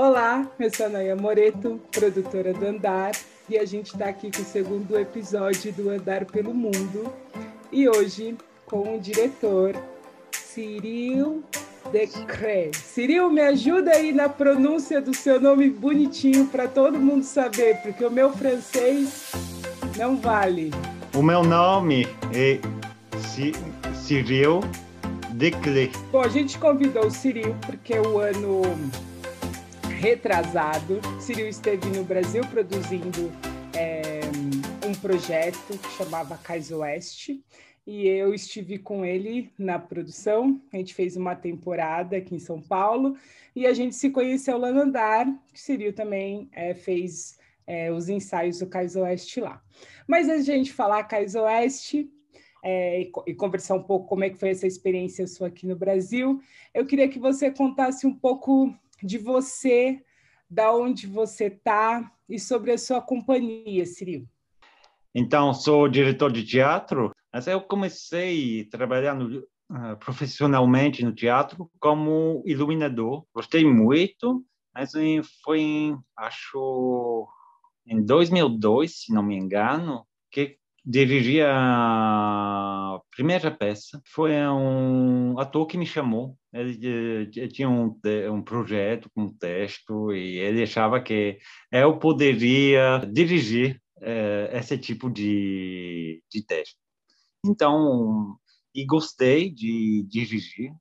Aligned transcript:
Olá, 0.00 0.48
eu 0.60 0.72
sou 0.72 0.86
a 0.86 0.88
Naya 0.90 1.16
Moreto, 1.16 1.80
produtora 1.90 2.54
do 2.54 2.64
Andar, 2.64 3.10
e 3.50 3.58
a 3.58 3.64
gente 3.64 3.86
está 3.86 4.04
aqui 4.10 4.30
com 4.30 4.42
o 4.42 4.44
segundo 4.44 4.96
episódio 4.96 5.72
do 5.72 5.90
Andar 5.90 6.24
pelo 6.24 6.54
Mundo. 6.54 7.12
E 7.72 7.88
hoje 7.88 8.36
com 8.64 8.94
o 8.96 9.00
diretor 9.00 9.74
Cyril 10.30 11.42
Decré. 11.90 12.70
Cyril, 12.74 13.28
me 13.28 13.40
ajuda 13.40 13.90
aí 13.90 14.12
na 14.12 14.28
pronúncia 14.28 15.00
do 15.00 15.12
seu 15.12 15.40
nome 15.40 15.68
bonitinho 15.68 16.46
para 16.46 16.68
todo 16.68 16.96
mundo 16.96 17.24
saber, 17.24 17.78
porque 17.82 18.04
o 18.04 18.10
meu 18.10 18.32
francês 18.32 19.32
não 19.96 20.16
vale. 20.16 20.70
O 21.12 21.24
meu 21.24 21.42
nome 21.42 22.06
é 22.32 22.60
Cyril 23.94 24.60
Declé. 25.32 25.90
Bom, 26.12 26.20
a 26.20 26.28
gente 26.28 26.56
convidou 26.56 27.06
o 27.06 27.10
Cyril 27.10 27.56
porque 27.66 27.98
o 27.98 28.20
ano 28.20 28.62
retrasado, 29.98 31.00
Cyril 31.20 31.48
esteve 31.48 31.84
no 31.88 32.04
Brasil 32.04 32.40
produzindo 32.52 33.32
é, 33.76 34.20
um 34.86 34.94
projeto 34.94 35.76
que 35.76 35.90
chamava 35.96 36.38
Cais 36.38 36.70
Oeste 36.70 37.42
e 37.84 38.06
eu 38.06 38.32
estive 38.32 38.78
com 38.78 39.04
ele 39.04 39.50
na 39.58 39.76
produção. 39.76 40.62
A 40.72 40.76
gente 40.76 40.94
fez 40.94 41.16
uma 41.16 41.34
temporada 41.34 42.16
aqui 42.16 42.36
em 42.36 42.38
São 42.38 42.62
Paulo 42.62 43.16
e 43.56 43.66
a 43.66 43.72
gente 43.72 43.96
se 43.96 44.10
conheceu 44.10 44.56
lá 44.56 44.70
no 44.70 44.82
andar. 44.82 45.26
O 45.26 45.36
Cyril 45.52 45.92
também 45.92 46.48
é, 46.52 46.74
fez 46.74 47.36
é, 47.66 47.90
os 47.90 48.08
ensaios 48.08 48.60
do 48.60 48.68
Cais 48.68 48.94
Oeste 48.94 49.40
lá. 49.40 49.60
Mas 50.06 50.28
antes 50.28 50.44
de 50.44 50.52
a 50.52 50.56
gente 50.56 50.72
falar 50.72 51.02
Cais 51.04 51.34
Oeste, 51.34 52.08
é, 52.62 53.02
e, 53.02 53.12
e, 53.26 53.34
conversar 53.34 53.74
um 53.74 53.82
pouco 53.82 54.06
como 54.06 54.22
é 54.22 54.30
que 54.30 54.38
foi 54.38 54.50
essa 54.50 54.66
experiência 54.66 55.26
sua 55.26 55.48
aqui 55.48 55.66
no 55.66 55.74
Brasil. 55.74 56.40
Eu 56.72 56.86
queria 56.86 57.08
que 57.08 57.18
você 57.18 57.50
contasse 57.50 58.06
um 58.06 58.14
pouco 58.14 58.72
de 59.02 59.18
você, 59.18 60.02
da 60.48 60.74
onde 60.74 61.06
você 61.06 61.46
está 61.46 62.10
e 62.28 62.38
sobre 62.38 62.72
a 62.72 62.78
sua 62.78 63.00
companhia, 63.00 63.84
Ciril. 63.86 64.26
Então, 65.14 65.52
sou 65.54 65.88
diretor 65.88 66.30
de 66.30 66.44
teatro, 66.44 67.10
mas 67.32 67.46
eu 67.46 67.60
comecei 67.60 68.64
trabalhando 68.66 69.46
uh, 69.70 69.96
profissionalmente 69.98 71.04
no 71.04 71.12
teatro 71.12 71.70
como 71.80 72.42
iluminador. 72.46 73.24
Gostei 73.34 73.64
muito, 73.64 74.44
mas 74.74 74.92
foi, 75.42 75.96
acho, 76.16 77.26
em 77.86 78.04
2002, 78.04 79.02
se 79.02 79.12
não 79.12 79.22
me 79.22 79.36
engano, 79.36 80.06
que 80.30 80.58
dirigi 80.88 81.42
a 81.42 82.98
primeira 83.10 83.50
peça. 83.50 84.00
Foi 84.06 84.32
um 84.48 85.38
ator 85.38 85.66
que 85.66 85.76
me 85.76 85.84
chamou. 85.84 86.38
Ele, 86.50 87.30
ele 87.36 87.48
tinha 87.48 87.68
um, 87.68 87.94
um 88.32 88.42
projeto 88.42 89.10
com 89.10 89.24
um 89.24 89.34
texto 89.34 90.12
e 90.14 90.38
ele 90.38 90.62
achava 90.62 90.98
que 90.98 91.38
eu 91.70 91.98
poderia 91.98 93.00
dirigir 93.12 93.82
esse 94.52 94.78
tipo 94.78 95.10
de, 95.10 96.22
de 96.30 96.46
texto. 96.46 96.78
Então, 97.44 98.38
e 98.74 98.86
gostei 98.86 99.50
de 99.50 100.06
dirigir 100.08 100.72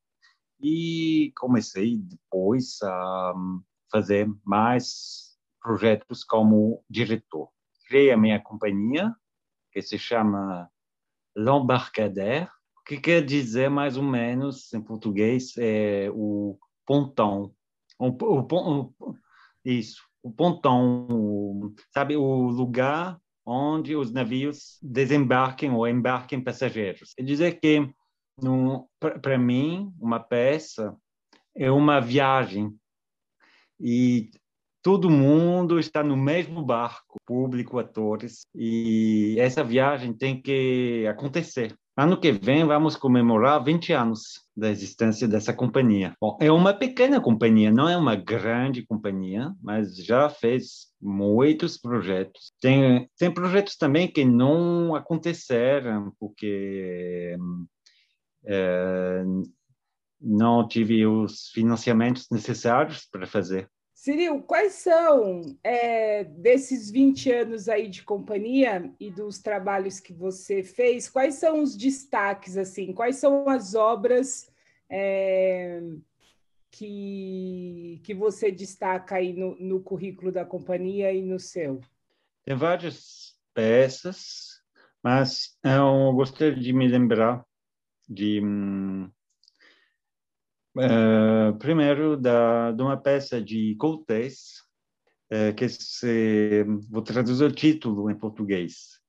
e 0.62 1.34
comecei 1.36 1.98
depois 1.98 2.82
a 2.82 3.34
fazer 3.92 4.30
mais 4.46 5.36
projetos 5.62 6.24
como 6.24 6.82
diretor. 6.90 7.50
Criei 7.88 8.12
a 8.12 8.18
minha 8.18 8.40
companhia, 8.40 9.14
que 9.78 9.82
se 9.84 10.00
chama 10.00 10.68
L'Embarcadère, 11.36 12.50
que 12.84 12.98
quer 12.98 13.24
dizer 13.24 13.70
mais 13.70 13.96
ou 13.96 14.02
menos 14.02 14.74
em 14.74 14.82
português 14.82 15.54
é 15.56 16.10
o 16.12 16.58
pontão. 16.84 17.54
O, 18.00 18.08
o, 18.08 18.94
o, 19.00 19.16
isso, 19.64 20.02
o 20.24 20.32
pontão, 20.32 21.76
sabe, 21.94 22.18
o 22.18 22.48
lugar 22.48 23.22
onde 23.46 23.96
os 23.96 24.12
navios 24.12 24.80
desembarquem 24.82 25.70
ou 25.70 25.88
embarquem 25.88 26.44
passageiros. 26.44 27.14
Quer 27.14 27.24
dizer 27.24 27.60
que, 27.60 27.88
para 29.22 29.38
mim, 29.38 29.94
uma 30.00 30.20
peça 30.20 30.98
é 31.56 31.70
uma 31.70 32.02
viagem 32.02 32.76
e 33.80 34.32
todo 34.88 35.10
mundo 35.10 35.82
está 35.82 36.02
no 36.02 36.16
mesmo 36.16 36.64
barco, 36.64 37.20
público, 37.26 37.78
atores, 37.78 38.48
e 38.56 39.36
essa 39.38 39.62
viagem 39.62 40.14
tem 40.14 40.42
que 40.42 41.06
acontecer. 41.08 41.76
Ano 41.98 42.18
que 42.18 42.32
vem 42.32 42.66
vamos 42.66 42.96
comemorar 42.96 43.62
20 43.62 43.92
anos 43.92 44.46
da 44.56 44.70
existência 44.70 45.28
dessa 45.28 45.52
companhia. 45.52 46.16
Bom, 46.22 46.38
é 46.40 46.50
uma 46.50 46.74
pequena 46.74 47.20
companhia, 47.20 47.70
não 47.70 47.90
é 47.90 47.98
uma 47.98 48.16
grande 48.16 48.86
companhia, 48.86 49.52
mas 49.62 49.94
já 49.98 50.30
fez 50.30 50.88
muitos 51.02 51.78
projetos. 51.78 52.54
Tem, 52.62 53.10
tem 53.20 53.30
projetos 53.30 53.76
também 53.76 54.10
que 54.10 54.24
não 54.24 54.96
aconteceram 54.96 56.14
porque 56.18 57.36
é, 58.46 59.26
não 60.22 60.66
tive 60.66 61.06
os 61.06 61.50
financiamentos 61.50 62.28
necessários 62.32 63.06
para 63.12 63.28
fazer. 63.28 63.70
Ciril, 63.98 64.44
quais 64.44 64.74
são, 64.74 65.42
é, 65.64 66.24
desses 66.24 66.92
20 66.92 67.32
anos 67.32 67.68
aí 67.68 67.88
de 67.88 68.04
companhia 68.04 68.94
e 69.00 69.10
dos 69.10 69.40
trabalhos 69.40 70.00
que 70.00 70.14
você 70.14 70.62
fez, 70.62 71.10
quais 71.10 71.34
são 71.34 71.64
os 71.64 71.76
destaques, 71.76 72.58
assim, 72.58 72.94
quais 72.94 73.16
são 73.16 73.50
as 73.50 73.74
obras 73.74 74.54
é, 74.88 75.82
que, 76.70 78.00
que 78.04 78.14
você 78.14 78.52
destaca 78.52 79.16
aí 79.16 79.34
no, 79.34 79.56
no 79.60 79.82
currículo 79.82 80.32
da 80.32 80.46
companhia 80.46 81.12
e 81.12 81.24
no 81.24 81.40
seu? 81.40 81.82
Tem 82.46 82.56
várias 82.56 83.36
peças, 83.52 84.62
mas 85.04 85.58
eu 85.64 86.14
gostaria 86.14 86.56
de 86.56 86.72
me 86.72 86.88
lembrar 86.88 87.44
de 88.08 88.42
hum, 88.46 89.10
Uh, 90.78 91.58
primeiro, 91.58 92.16
da, 92.16 92.72
de 92.72 92.82
uma 92.82 92.98
peça 92.98 93.42
de 93.42 93.76
Cortés, 93.78 94.62
uh, 95.34 95.54
que 95.56 95.68
se, 95.70 96.64
vou 96.90 97.02
traduzir 97.02 97.46
o 97.46 97.52
título 97.52 98.12
em 98.12 98.16
português. 98.16 99.00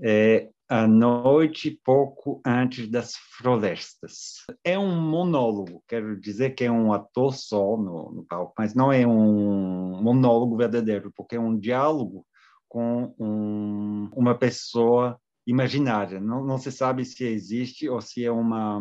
É 0.00 0.48
A 0.68 0.86
Noite 0.86 1.80
Pouco 1.84 2.40
Antes 2.46 2.88
das 2.88 3.14
Florestas. 3.36 4.44
É 4.62 4.78
um 4.78 5.00
monólogo, 5.00 5.82
quero 5.88 6.20
dizer 6.20 6.50
que 6.50 6.64
é 6.64 6.70
um 6.70 6.92
ator 6.92 7.34
só 7.34 7.76
no, 7.76 8.12
no 8.12 8.24
palco, 8.24 8.54
mas 8.56 8.74
não 8.74 8.92
é 8.92 9.04
um 9.04 10.00
monólogo 10.00 10.56
verdadeiro, 10.56 11.12
porque 11.16 11.34
é 11.34 11.40
um 11.40 11.58
diálogo 11.58 12.24
com 12.68 13.12
um, 13.18 14.08
uma 14.14 14.36
pessoa 14.38 15.18
imaginária. 15.44 16.20
Não, 16.20 16.44
não 16.44 16.58
se 16.58 16.70
sabe 16.70 17.04
se 17.04 17.24
existe 17.24 17.88
ou 17.88 18.00
se 18.00 18.24
é 18.24 18.30
uma 18.30 18.80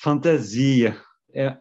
fantasia. 0.00 1.00
É, 1.32 1.56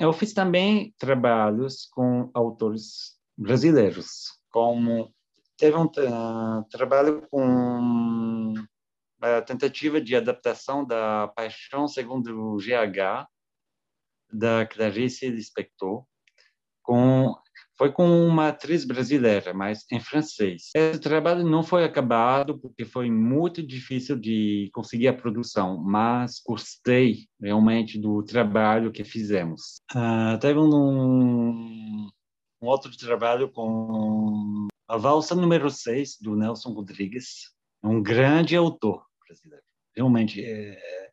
eu 0.00 0.12
fiz 0.12 0.32
também 0.32 0.94
trabalhos 0.98 1.86
com 1.92 2.30
autores 2.34 3.16
brasileiros, 3.36 4.40
como 4.50 5.14
teve 5.56 5.76
um 5.76 5.84
uh, 5.84 6.64
trabalho 6.70 7.26
com 7.30 8.54
a 9.20 9.40
tentativa 9.42 10.00
de 10.00 10.16
adaptação 10.16 10.84
da 10.84 11.28
Paixão 11.28 11.86
segundo 11.86 12.36
o 12.36 12.56
GH 12.56 13.28
da 14.32 14.66
Clarice 14.66 15.28
Lispector, 15.28 16.04
com 16.82 17.36
foi 17.82 17.90
com 17.90 18.24
uma 18.28 18.50
atriz 18.50 18.84
brasileira, 18.84 19.52
mas 19.52 19.84
em 19.90 19.98
francês. 19.98 20.70
Esse 20.72 21.00
trabalho 21.00 21.44
não 21.44 21.64
foi 21.64 21.82
acabado 21.82 22.56
porque 22.56 22.84
foi 22.84 23.10
muito 23.10 23.60
difícil 23.60 24.16
de 24.16 24.70
conseguir 24.72 25.08
a 25.08 25.12
produção, 25.12 25.82
mas 25.82 26.40
gostei 26.46 27.26
realmente 27.40 27.98
do 27.98 28.22
trabalho 28.22 28.92
que 28.92 29.02
fizemos. 29.02 29.80
Uh, 29.92 30.38
teve 30.38 30.60
um, 30.60 32.08
um 32.62 32.66
outro 32.68 32.96
trabalho 32.96 33.50
com 33.50 34.68
a 34.86 34.96
valsa 34.96 35.34
número 35.34 35.68
6 35.68 36.18
do 36.20 36.36
Nelson 36.36 36.70
Rodrigues, 36.70 37.50
é 37.82 37.88
um 37.88 38.00
grande 38.00 38.54
autor 38.54 39.04
brasileiro. 39.26 39.64
Realmente 39.96 40.40
é, 40.40 41.10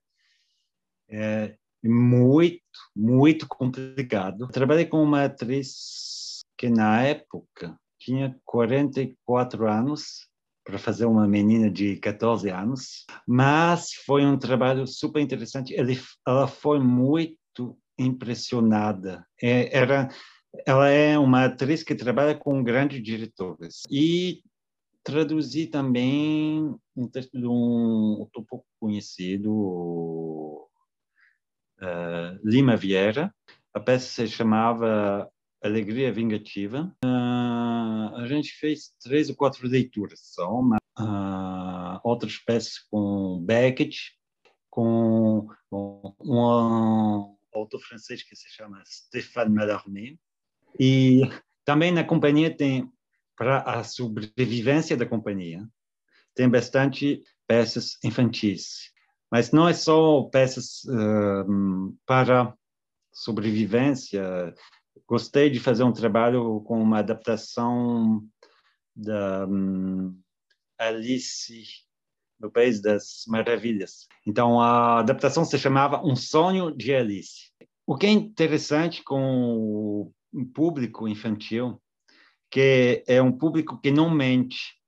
é 1.09 1.55
muito, 1.83 2.61
muito 2.95 3.47
complicado. 3.47 4.47
trabalhei 4.49 4.85
com 4.85 5.01
uma 5.01 5.23
atriz 5.23 6.18
que 6.59 6.69
na 6.69 7.01
época 7.03 7.79
tinha 7.97 8.37
44 8.43 9.65
anos 9.65 10.27
para 10.65 10.77
fazer 10.77 11.05
uma 11.05 11.25
menina 11.25 11.71
de 11.71 11.95
14 11.95 12.49
anos, 12.49 13.05
mas 13.25 13.93
foi 14.05 14.25
um 14.25 14.37
trabalho 14.37 14.85
super 14.85 15.21
interessante. 15.21 15.73
Ele, 15.73 15.97
ela 16.27 16.47
foi 16.47 16.77
muito 16.79 17.79
impressionada. 17.97 19.25
É, 19.41 19.75
era, 19.75 20.09
ela 20.67 20.89
é 20.89 21.17
uma 21.17 21.45
atriz 21.45 21.81
que 21.81 21.95
trabalha 21.95 22.35
com 22.35 22.61
grandes 22.61 23.01
diretores 23.01 23.83
e 23.89 24.43
traduzi 25.01 25.65
também 25.65 26.75
um 26.93 27.07
texto 27.07 27.39
de 27.39 27.47
um 27.47 28.27
pouco 28.33 28.65
conhecido, 28.81 29.49
uh, 31.81 32.39
Lima 32.43 32.75
Vieira. 32.75 33.33
A 33.73 33.79
peça 33.79 34.07
se 34.07 34.27
chamava 34.27 35.29
Alegria 35.61 36.11
Vingativa. 36.11 36.95
Uh, 37.03 38.15
a 38.15 38.25
gente 38.27 38.53
fez 38.53 38.93
três 39.01 39.29
ou 39.29 39.35
quatro 39.35 39.67
leituras 39.67 40.19
só, 40.23 40.61
mas, 40.61 40.79
uh, 40.99 41.99
outras 42.03 42.37
peças 42.37 42.79
com 42.89 43.39
Beckett, 43.45 44.17
com 44.69 45.47
um 45.71 47.35
autor 47.53 47.81
francês 47.81 48.23
que 48.23 48.35
se 48.35 48.49
chama 48.49 48.81
Stéphane 48.85 49.53
Mallarmé. 49.53 50.15
E 50.79 51.21
também 51.65 51.91
na 51.91 52.03
companhia 52.03 52.55
tem, 52.55 52.91
para 53.35 53.61
a 53.61 53.83
sobrevivência 53.83 54.95
da 54.95 55.05
companhia, 55.05 55.67
tem 56.35 56.49
bastante 56.49 57.23
peças 57.47 57.97
infantis. 58.03 58.91
Mas 59.31 59.51
não 59.51 59.67
é 59.67 59.73
só 59.73 60.23
peças 60.23 60.83
uh, 60.85 61.97
para 62.05 62.53
sobrevivência. 63.11 64.53
Gostei 65.07 65.49
de 65.49 65.59
fazer 65.59 65.83
um 65.83 65.93
trabalho 65.93 66.61
com 66.61 66.81
uma 66.81 66.99
adaptação 66.99 68.23
da 68.95 69.45
um, 69.47 70.17
Alice 70.77 71.63
no 72.39 72.49
País 72.49 72.81
das 72.81 73.25
Maravilhas. 73.27 74.07
Então, 74.25 74.61
a 74.61 74.99
adaptação 74.99 75.43
se 75.43 75.57
chamava 75.57 76.01
Um 76.05 76.15
Sonho 76.15 76.71
de 76.71 76.93
Alice. 76.93 77.51
O 77.85 77.97
que 77.97 78.05
é 78.05 78.11
interessante 78.11 79.03
com 79.03 80.11
o 80.31 80.45
público 80.53 81.07
infantil, 81.07 81.81
que 82.49 83.03
é 83.07 83.21
um 83.21 83.31
público 83.31 83.79
que 83.81 83.91
não 83.91 84.09
mente. 84.09 84.79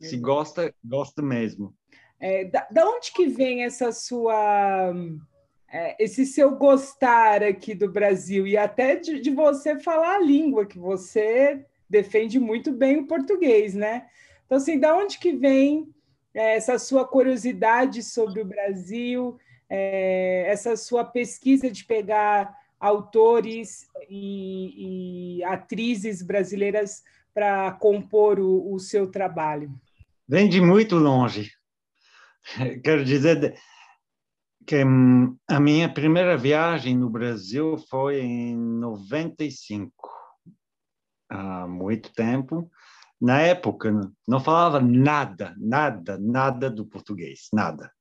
Se 0.00 0.16
gosta, 0.16 0.74
gosta 0.82 1.20
mesmo. 1.20 1.74
É, 2.18 2.46
da, 2.46 2.66
da, 2.70 2.88
onde 2.88 3.12
que 3.12 3.26
vem 3.26 3.64
essa 3.64 3.92
sua 3.92 4.92
é, 4.92 4.92
esse 5.98 6.26
seu 6.26 6.56
gostar 6.56 7.42
aqui 7.42 7.74
do 7.74 7.90
Brasil 7.90 8.46
e 8.46 8.56
até 8.56 8.96
de, 8.96 9.20
de, 9.20 9.30
você 9.30 9.78
falar 9.78 10.16
a 10.16 10.20
língua 10.20 10.66
que 10.66 10.78
você 10.78 11.64
defende 11.88 12.38
muito 12.40 12.72
bem 12.72 12.98
o 12.98 13.06
português, 13.06 13.74
né? 13.74 14.06
Então 14.46 14.58
assim, 14.58 14.78
da 14.78 14.96
onde 14.96 15.18
que 15.18 15.32
vem 15.32 15.88
é, 16.34 16.56
essa 16.56 16.78
sua 16.78 17.06
curiosidade 17.06 18.02
sobre 18.02 18.40
o 18.40 18.44
Brasil, 18.44 19.38
é, 19.68 20.44
essa 20.48 20.76
sua 20.76 21.04
pesquisa 21.04 21.70
de 21.70 21.84
pegar 21.84 22.52
autores 22.78 23.86
e, 24.08 25.38
e 25.38 25.44
atrizes 25.44 26.22
brasileiras 26.22 27.02
para 27.32 27.70
compor 27.72 28.40
o, 28.40 28.72
o 28.72 28.80
seu 28.80 29.08
trabalho? 29.08 29.70
Vem 30.26 30.48
de 30.48 30.60
muito 30.60 30.96
longe. 30.96 31.52
Quero 32.82 33.04
dizer 33.04 33.54
que 34.70 34.84
hum, 34.84 35.36
a 35.48 35.58
minha 35.58 35.92
primeira 35.92 36.36
viagem 36.36 36.96
no 36.96 37.10
Brasil 37.10 37.76
foi 37.76 38.20
em 38.20 38.56
95, 38.56 39.92
há 41.28 41.66
muito 41.66 42.12
tempo. 42.12 42.70
Na 43.20 43.40
época, 43.40 43.90
não 44.28 44.38
falava 44.38 44.78
nada, 44.78 45.56
nada, 45.58 46.16
nada 46.20 46.70
do 46.70 46.86
português, 46.86 47.48
nada. 47.52 47.92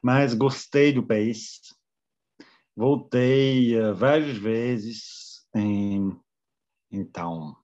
Mas 0.00 0.34
gostei 0.34 0.92
do 0.92 1.04
país. 1.04 1.58
Voltei 2.76 3.76
uh, 3.76 3.92
várias 3.92 4.38
vezes 4.38 5.44
em, 5.52 6.16
então, 6.92 7.56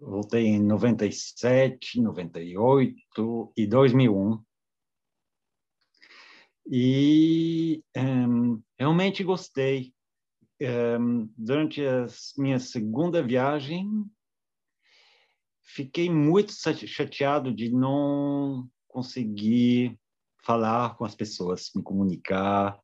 voltei 0.00 0.46
em 0.46 0.62
97, 0.62 2.00
98 2.00 3.52
e 3.56 3.66
2001 3.66 4.40
e 6.66 7.82
um, 7.96 8.62
realmente 8.78 9.22
gostei. 9.22 9.92
Um, 10.60 11.28
durante 11.36 11.84
a 11.84 12.06
minha 12.38 12.58
segunda 12.58 13.22
viagem, 13.22 13.88
fiquei 15.62 16.08
muito 16.08 16.52
chateado 16.86 17.52
de 17.52 17.70
não 17.70 18.68
conseguir 18.86 19.98
falar 20.42 20.96
com 20.96 21.04
as 21.04 21.14
pessoas, 21.14 21.70
me 21.74 21.82
comunicar. 21.82 22.78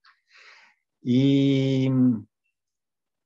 E 1.03 1.89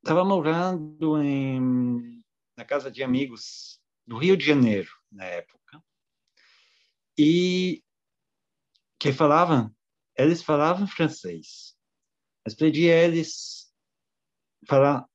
estava 0.03 0.25
morando 0.25 1.21
em, 1.23 2.23
na 2.57 2.65
casa 2.65 2.91
de 2.91 3.03
amigos 3.03 3.81
do 4.07 4.19
Rio 4.19 4.37
de 4.37 4.45
Janeiro, 4.45 4.91
na 5.11 5.25
época, 5.25 5.83
e 7.19 7.83
que 8.99 9.13
falavam 9.13 9.75
eles 10.17 10.43
falavam 10.43 10.87
francês, 10.87 11.75
mas 12.45 12.55
pedi 12.55 12.91
a 12.91 13.05
eles 13.05 13.73
falar 14.69 15.07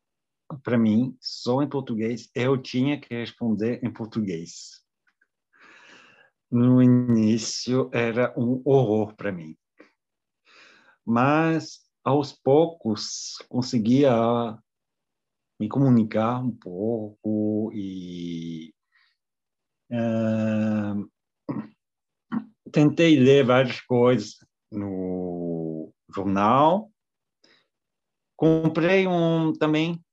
para 0.63 0.77
mim 0.77 1.15
só 1.21 1.61
em 1.61 1.69
português. 1.69 2.29
Eu 2.33 2.57
tinha 2.61 2.99
que 2.99 3.13
responder 3.13 3.83
em 3.83 3.91
português. 3.91 4.83
No 6.51 6.81
início 6.81 7.89
era 7.93 8.33
um 8.37 8.61
horror 8.65 9.15
para 9.15 9.31
mim, 9.31 9.55
mas 11.05 11.87
aos 12.03 12.33
poucos 12.33 13.37
conseguia 13.47 14.11
me 15.59 15.69
comunicar 15.69 16.43
um 16.43 16.49
pouco 16.49 17.71
e 17.71 18.73
uh, 19.91 21.07
tentei 22.71 23.19
ler 23.19 23.45
várias 23.45 23.79
coisas 23.81 24.48
no 24.71 25.93
jornal. 26.13 26.91
Comprei 28.35 29.07
um 29.07 29.53
também, 29.53 30.03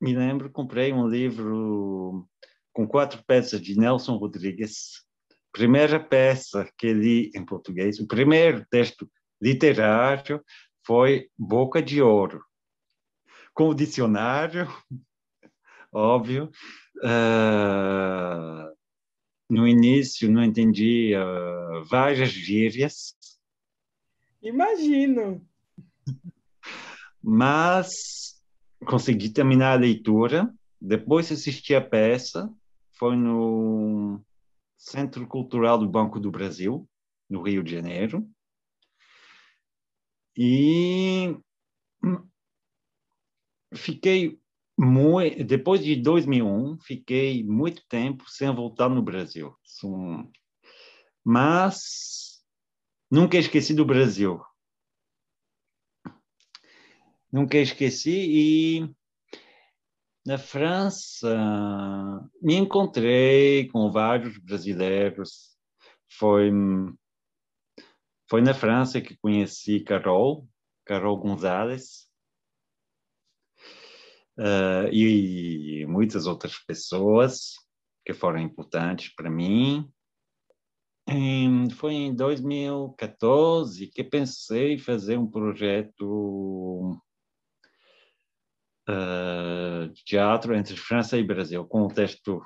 me 0.00 0.16
lembro, 0.16 0.50
comprei 0.50 0.92
um 0.92 1.06
livro 1.06 2.28
com 2.72 2.86
quatro 2.86 3.22
peças 3.26 3.60
de 3.60 3.78
Nelson 3.78 4.16
Rodrigues. 4.16 5.04
Primeira 5.52 6.00
peça 6.00 6.68
que 6.76 6.92
li 6.92 7.30
em 7.34 7.44
português, 7.44 8.00
o 8.00 8.06
primeiro 8.06 8.66
texto 8.70 9.08
literário 9.40 10.42
foi 10.84 11.28
Boca 11.38 11.82
de 11.82 12.02
Ouro, 12.02 12.44
com 13.54 13.68
o 13.68 13.74
dicionário, 13.74 14.66
óbvio. 15.92 16.50
Uh, 16.96 18.74
no 19.48 19.68
início 19.68 20.30
não 20.30 20.42
entendia 20.42 21.22
várias 21.88 22.30
gírias, 22.30 23.14
Imagino. 24.44 25.42
Mas 27.22 28.42
consegui 28.84 29.30
terminar 29.30 29.72
a 29.72 29.80
leitura. 29.80 30.54
Depois 30.78 31.32
assisti 31.32 31.74
a 31.74 31.80
peça. 31.80 32.52
Foi 32.98 33.16
no 33.16 34.20
Centro 34.76 35.26
Cultural 35.26 35.78
do 35.78 35.88
Banco 35.88 36.20
do 36.20 36.30
Brasil, 36.30 36.86
no 37.28 37.42
Rio 37.42 37.62
de 37.64 37.72
Janeiro. 37.72 38.28
E 40.36 41.34
fiquei 43.74 44.38
muito, 44.76 45.42
depois 45.44 45.82
de 45.82 45.96
2001, 45.96 46.78
fiquei 46.80 47.42
muito 47.42 47.82
tempo 47.88 48.28
sem 48.28 48.54
voltar 48.54 48.90
no 48.90 49.02
Brasil. 49.02 49.56
Mas 51.24 52.23
Nunca 53.10 53.36
esqueci 53.36 53.74
do 53.74 53.84
Brasil. 53.84 54.40
Nunca 57.30 57.58
esqueci 57.58 58.10
e 58.10 58.94
na 60.26 60.38
França 60.38 61.28
me 62.40 62.54
encontrei 62.54 63.68
com 63.68 63.90
vários 63.90 64.38
brasileiros. 64.38 65.56
Foi 66.08 66.50
foi 68.28 68.40
na 68.40 68.54
França 68.54 69.00
que 69.00 69.16
conheci 69.18 69.80
Carol, 69.80 70.48
Carol 70.84 71.18
Gonzalez. 71.18 72.08
Uh, 74.36 74.88
e 74.92 75.86
muitas 75.86 76.26
outras 76.26 76.58
pessoas 76.58 77.52
que 78.04 78.12
foram 78.12 78.40
importantes 78.40 79.14
para 79.14 79.30
mim 79.30 79.88
foi 81.76 81.94
em 81.94 82.14
2014 82.14 83.88
que 83.88 84.02
pensei 84.02 84.78
fazer 84.78 85.18
um 85.18 85.30
projeto 85.30 86.98
uh, 88.88 89.88
de 89.92 90.04
teatro 90.04 90.54
entre 90.54 90.76
França 90.76 91.18
e 91.18 91.24
Brasil, 91.24 91.66
com 91.66 91.82
o 91.82 91.92
texto 91.92 92.42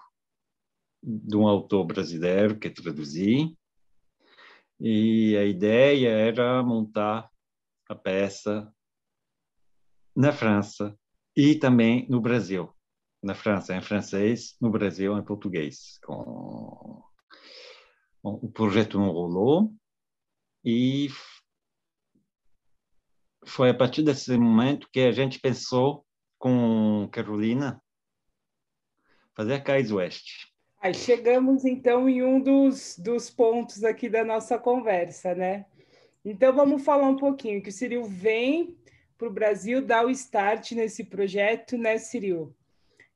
de 1.03 1.37
um 1.37 1.47
autor 1.47 1.85
brasileiro 1.85 2.59
que 2.59 2.71
traduzi. 2.71 3.57
E 4.81 5.37
a 5.37 5.45
ideia 5.45 6.09
era 6.09 6.63
montar 6.63 7.29
a 7.89 7.95
peça 7.95 8.73
na 10.15 10.33
França 10.33 10.97
e 11.37 11.55
também 11.55 12.09
no 12.09 12.21
Brasil. 12.21 12.73
Na 13.23 13.35
França 13.35 13.75
em 13.75 13.83
francês, 13.83 14.57
no 14.61 14.71
Brasil 14.71 15.17
em 15.19 15.25
português, 15.25 15.99
com 16.05 17.03
Bom, 18.23 18.39
o 18.43 18.51
projeto 18.51 18.99
não 18.99 19.11
rolou 19.11 19.73
e 20.65 21.09
foi 23.45 23.71
a 23.71 23.75
partir 23.75 24.03
desse 24.03 24.37
momento 24.37 24.89
que 24.93 25.01
a 25.01 25.13
gente 25.13 25.41
pensou 25.41 26.05
com 26.39 27.09
Carolina 27.13 27.81
fazer 29.35 29.55
a 29.55 29.61
Cais 29.61 29.93
Oeste. 29.93 30.53
Aí 30.81 30.95
chegamos 30.95 31.65
então 31.65 32.09
em 32.09 32.23
um 32.23 32.41
dos, 32.41 32.97
dos 32.99 33.31
pontos 33.31 33.85
aqui 33.85 34.09
da 34.09 34.25
nossa 34.25 34.59
conversa, 34.59 35.35
né? 35.35 35.67
Então 36.25 36.53
vamos 36.55 36.85
falar 36.85 37.09
um 37.09 37.17
pouquinho 37.17 37.63
que 37.63 37.69
o 37.69 37.73
Ciril 37.73 38.05
vem 38.05 38.77
para 39.17 39.29
o 39.29 39.33
Brasil 39.33 39.81
dar 39.81 40.07
o 40.07 40.11
start 40.11 40.73
nesse 40.73 41.05
projeto, 41.05 41.77
né, 41.77 41.99
Ciril? 41.99 42.55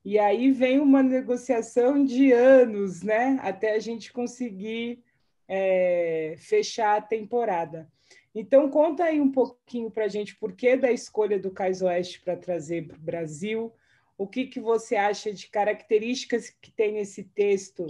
E 0.05 0.19
aí 0.19 0.51
vem 0.51 0.81
uma 0.81 1.03
negociação 1.03 2.05
de 2.05 2.33
anos, 2.33 3.03
né, 3.03 3.39
até 3.41 3.75
a 3.75 3.79
gente 3.79 4.13
conseguir 4.13 5.03
é, 5.47 6.35
fechar 6.39 6.97
a 6.97 7.03
temporada. 7.03 7.89
Então 8.35 8.69
conta 8.71 9.05
aí 9.05 9.21
um 9.21 9.31
pouquinho 9.31 9.91
para 9.91 10.07
a 10.07 10.09
gente 10.09 10.35
por 10.37 10.53
que 10.53 10.77
da 10.77 10.91
escolha 10.91 11.39
do 11.39 11.51
Cais 11.51 11.83
Oeste 11.83 12.21
para 12.21 12.37
trazer 12.37 12.89
para 12.89 12.97
o 12.97 13.01
Brasil, 13.01 13.73
o 14.17 14.27
que, 14.27 14.47
que 14.47 14.61
você 14.61 14.97
acha 14.97 15.33
de 15.33 15.49
características 15.49 16.51
que 16.51 16.71
tem 16.71 16.93
nesse 16.93 17.25
texto 17.25 17.87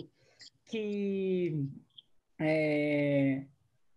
que 0.67 1.65
é, 2.39 3.43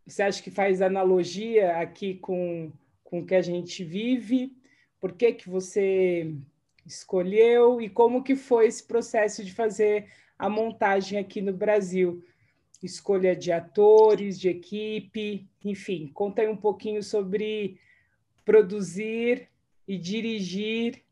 você 0.06 0.22
acha 0.22 0.44
que 0.44 0.52
faz 0.52 0.82
analogia 0.82 1.78
aqui 1.78 2.16
com, 2.16 2.72
com 3.04 3.22
o 3.22 3.26
que 3.26 3.34
a 3.34 3.42
gente 3.42 3.84
vive? 3.84 4.56
Por 5.00 5.14
que, 5.14 5.34
que 5.34 5.50
você 5.50 6.36
escolheu 6.86 7.82
e 7.82 7.90
como 7.90 8.24
que 8.24 8.36
foi 8.36 8.68
esse 8.68 8.84
processo 8.84 9.44
de 9.44 9.54
fazer 9.54 10.08
a 10.38 10.50
montagem 10.50 11.18
aqui 11.18 11.42
no 11.42 11.54
Brasil? 11.54 12.24
Escolha 12.84 13.36
de 13.36 13.52
atores, 13.52 14.40
de 14.40 14.50
equipe, 14.50 15.48
enfim, 15.64 16.12
conta 16.14 16.42
aí 16.42 16.48
um 16.48 16.58
pouquinho 16.58 17.02
sobre 17.02 17.80
produzir 18.44 19.50
e 19.88 19.98
dirigir 19.98 21.04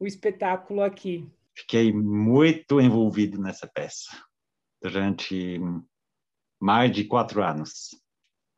o 0.00 0.06
espetáculo 0.06 0.82
aqui? 0.82 1.26
Fiquei 1.54 1.92
muito 1.92 2.80
envolvido 2.80 3.40
nessa 3.40 3.66
peça 3.66 4.10
durante 4.80 5.60
mais 6.60 6.90
de 6.92 7.04
quatro 7.04 7.42
anos 7.42 7.90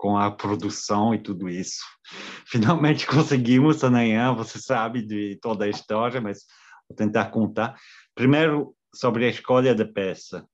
com 0.01 0.17
a 0.17 0.31
produção 0.31 1.15
e 1.15 1.23
tudo 1.23 1.47
isso. 1.47 1.85
Finalmente 2.49 3.07
conseguimos 3.07 3.85
amanhã, 3.85 4.35
você 4.35 4.59
sabe 4.59 5.03
de 5.03 5.39
toda 5.43 5.67
a 5.67 5.69
história, 5.69 6.23
mas 6.23 6.47
vou 6.89 6.97
tentar 6.97 7.27
contar. 7.27 7.79
Primeiro, 8.15 8.75
sobre 8.95 9.27
a 9.27 9.29
escolha 9.29 9.75
da 9.75 9.87
peça. 9.87 10.49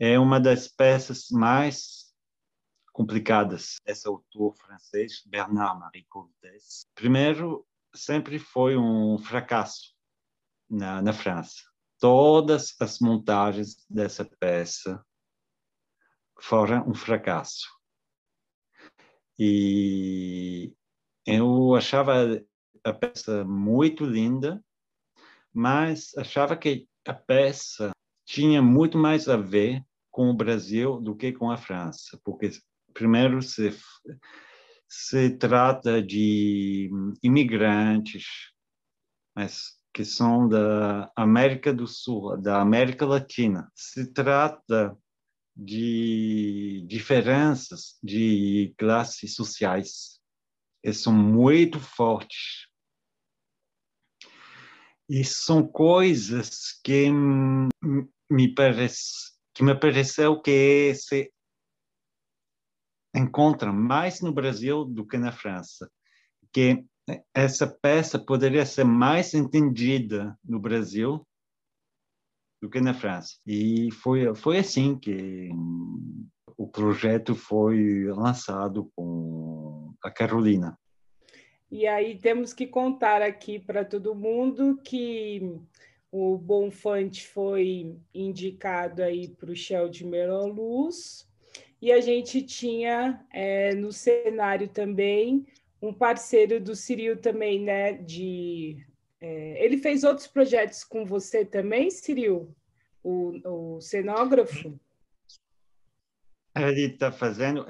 É 0.00 0.18
uma 0.18 0.40
das 0.40 0.66
peças 0.66 1.28
mais 1.30 2.12
complicadas 2.92 3.76
desse 3.86 4.08
autor 4.08 4.56
francês, 4.56 5.22
Bernard-Marie 5.24 6.04
Cortés. 6.08 6.86
Primeiro, 6.92 7.64
sempre 7.94 8.36
foi 8.36 8.76
um 8.76 9.16
fracasso 9.16 9.94
na, 10.68 11.00
na 11.00 11.12
França. 11.12 11.62
Todas 12.00 12.74
as 12.80 12.98
montagens 12.98 13.86
dessa 13.88 14.24
peça 14.24 15.00
foram 16.40 16.88
um 16.88 16.94
fracasso. 16.94 17.75
E 19.38 20.72
eu 21.26 21.74
achava 21.74 22.42
a 22.84 22.92
peça 22.92 23.44
muito 23.44 24.04
linda, 24.04 24.62
mas 25.52 26.16
achava 26.16 26.56
que 26.56 26.86
a 27.06 27.14
peça 27.14 27.90
tinha 28.24 28.62
muito 28.62 28.98
mais 28.98 29.28
a 29.28 29.36
ver 29.36 29.82
com 30.10 30.30
o 30.30 30.36
Brasil 30.36 31.00
do 31.00 31.14
que 31.14 31.32
com 31.32 31.50
a 31.50 31.56
França, 31.56 32.18
porque 32.24 32.50
primeiro 32.94 33.42
se 33.42 33.76
se 34.88 35.30
trata 35.30 36.02
de 36.02 36.88
imigrantes, 37.22 38.24
mas 39.34 39.76
que 39.92 40.04
são 40.04 40.48
da 40.48 41.10
América 41.16 41.72
do 41.72 41.86
Sul, 41.86 42.36
da 42.40 42.60
América 42.60 43.04
Latina. 43.04 43.70
Se 43.74 44.12
trata 44.12 44.96
de 45.56 46.84
diferenças 46.86 47.98
de 48.02 48.74
classes 48.76 49.34
sociais 49.34 50.20
que 50.82 50.92
são 50.92 51.12
muito 51.12 51.80
fortes. 51.80 52.68
E 55.08 55.24
são 55.24 55.66
coisas 55.66 56.78
que 56.84 57.10
me 58.30 58.54
parece 58.54 59.34
que 59.54 59.62
me 59.64 59.74
pareceu 59.74 60.42
que 60.42 60.94
se 60.94 61.32
encontram 63.14 63.72
mais 63.72 64.20
no 64.20 64.30
Brasil 64.30 64.84
do 64.84 65.06
que 65.06 65.16
na 65.16 65.32
França, 65.32 65.90
que 66.52 66.84
essa 67.32 67.66
peça 67.66 68.18
poderia 68.18 68.66
ser 68.66 68.84
mais 68.84 69.32
entendida 69.32 70.38
no 70.44 70.60
Brasil 70.60 71.26
do 72.60 72.70
que 72.70 72.80
na 72.80 72.94
França. 72.94 73.36
E 73.46 73.90
foi, 73.92 74.34
foi 74.34 74.58
assim 74.58 74.98
que 74.98 75.50
o 76.56 76.66
projeto 76.66 77.34
foi 77.34 78.04
lançado 78.08 78.90
com 78.94 79.92
a 80.02 80.10
Carolina. 80.10 80.78
E 81.70 81.86
aí 81.86 82.16
temos 82.16 82.52
que 82.52 82.66
contar 82.66 83.22
aqui 83.22 83.58
para 83.58 83.84
todo 83.84 84.14
mundo 84.14 84.80
que 84.82 85.60
o 86.10 86.38
Bonfante 86.38 87.26
foi 87.26 87.96
indicado 88.14 89.02
aí 89.02 89.28
para 89.28 89.50
o 89.50 89.56
Shell 89.56 89.88
de 89.88 90.04
Luz, 90.04 91.28
e 91.82 91.92
a 91.92 92.00
gente 92.00 92.40
tinha 92.42 93.24
é, 93.32 93.74
no 93.74 93.92
cenário 93.92 94.68
também 94.68 95.44
um 95.82 95.92
parceiro 95.92 96.58
do 96.58 96.74
Ciril 96.74 97.20
também, 97.20 97.60
né? 97.60 97.92
De, 97.92 98.85
é, 99.20 99.64
ele 99.64 99.78
fez 99.78 100.04
outros 100.04 100.26
projetos 100.26 100.84
com 100.84 101.04
você 101.04 101.44
também, 101.44 101.90
Ciril? 101.90 102.54
O, 103.02 103.76
o 103.76 103.80
cenógrafo? 103.80 104.78
Ele 106.54 106.86
está 106.86 107.12
fazendo, 107.12 107.66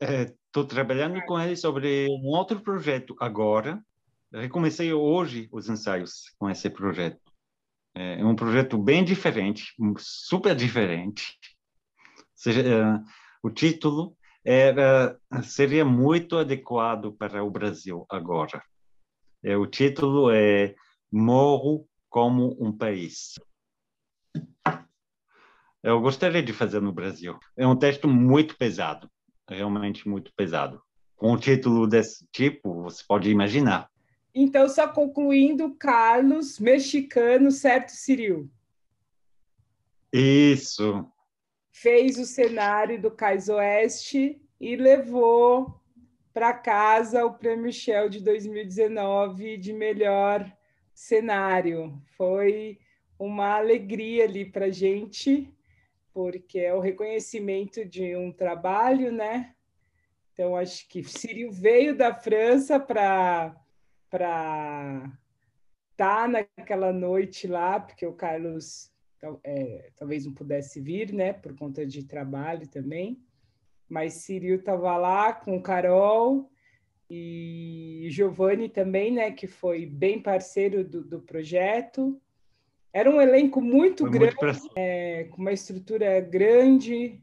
estou 0.00 0.64
trabalhando 0.64 1.20
com 1.26 1.38
ele 1.38 1.56
sobre 1.56 2.06
um 2.08 2.28
outro 2.28 2.60
projeto 2.60 3.14
agora. 3.20 3.84
Recomecei 4.32 4.92
hoje 4.92 5.48
os 5.52 5.68
ensaios 5.68 6.34
com 6.38 6.50
esse 6.50 6.68
projeto. 6.68 7.20
É 7.94 8.24
um 8.24 8.34
projeto 8.34 8.76
bem 8.76 9.04
diferente, 9.04 9.72
super 9.98 10.56
diferente. 10.56 11.38
Seja, 12.34 12.60
uh, 12.62 13.04
o 13.42 13.50
título 13.50 14.16
era, 14.44 15.16
seria 15.44 15.84
muito 15.84 16.36
adequado 16.36 17.12
para 17.12 17.44
o 17.44 17.50
Brasil 17.50 18.04
agora. 18.10 18.60
É, 19.44 19.54
o 19.58 19.66
título 19.66 20.30
é 20.30 20.74
Morro 21.12 21.86
como 22.08 22.56
um 22.58 22.72
País. 22.72 23.34
Eu 25.82 26.00
gostaria 26.00 26.42
de 26.42 26.54
fazer 26.54 26.80
no 26.80 26.90
Brasil. 26.90 27.38
É 27.54 27.66
um 27.66 27.76
texto 27.76 28.08
muito 28.08 28.56
pesado, 28.56 29.10
realmente 29.46 30.08
muito 30.08 30.32
pesado. 30.34 30.82
Com 31.14 31.34
um 31.34 31.36
título 31.36 31.86
desse 31.86 32.26
tipo, 32.32 32.84
você 32.84 33.04
pode 33.06 33.28
imaginar. 33.28 33.90
Então, 34.34 34.66
só 34.66 34.88
concluindo, 34.88 35.74
Carlos, 35.74 36.58
mexicano, 36.58 37.50
certo, 37.50 37.90
Ciril? 37.90 38.50
Isso 40.10 41.06
fez 41.70 42.18
o 42.18 42.24
cenário 42.24 42.98
do 42.98 43.10
Cais 43.10 43.50
Oeste 43.50 44.40
e 44.58 44.74
levou 44.74 45.83
para 46.34 46.52
casa 46.52 47.24
o 47.24 47.32
Prêmio 47.32 47.72
Shell 47.72 48.08
de 48.08 48.20
2019 48.20 49.56
de 49.56 49.72
melhor 49.72 50.44
cenário. 50.92 51.96
Foi 52.16 52.80
uma 53.16 53.54
alegria 53.54 54.24
ali 54.24 54.44
para 54.44 54.66
a 54.66 54.70
gente, 54.70 55.48
porque 56.12 56.58
é 56.58 56.74
o 56.74 56.80
reconhecimento 56.80 57.84
de 57.84 58.16
um 58.16 58.32
trabalho, 58.32 59.12
né? 59.12 59.54
Então, 60.32 60.56
acho 60.56 60.88
que 60.88 61.04
Círio 61.04 61.52
veio 61.52 61.96
da 61.96 62.12
França 62.12 62.80
para 62.80 63.54
estar 64.10 65.18
tá 65.96 66.28
naquela 66.28 66.92
noite 66.92 67.46
lá, 67.46 67.78
porque 67.78 68.04
o 68.04 68.12
Carlos 68.12 68.92
é, 69.44 69.92
talvez 69.94 70.26
não 70.26 70.34
pudesse 70.34 70.80
vir, 70.80 71.12
né, 71.12 71.32
por 71.32 71.56
conta 71.56 71.86
de 71.86 72.02
trabalho 72.02 72.66
também. 72.66 73.24
Mas 73.88 74.24
Ciril 74.24 74.56
estava 74.56 74.96
lá 74.96 75.32
com 75.32 75.60
Carol 75.60 76.50
e 77.10 78.06
Giovanni 78.10 78.68
também, 78.68 79.12
né, 79.12 79.30
que 79.30 79.46
foi 79.46 79.86
bem 79.86 80.20
parceiro 80.20 80.82
do, 80.82 81.02
do 81.04 81.20
projeto. 81.20 82.20
Era 82.92 83.10
um 83.10 83.20
elenco 83.20 83.60
muito 83.60 84.04
foi 84.04 84.10
grande, 84.10 84.36
muito 84.40 84.70
é, 84.76 85.24
com 85.24 85.42
uma 85.42 85.52
estrutura 85.52 86.20
grande. 86.20 87.20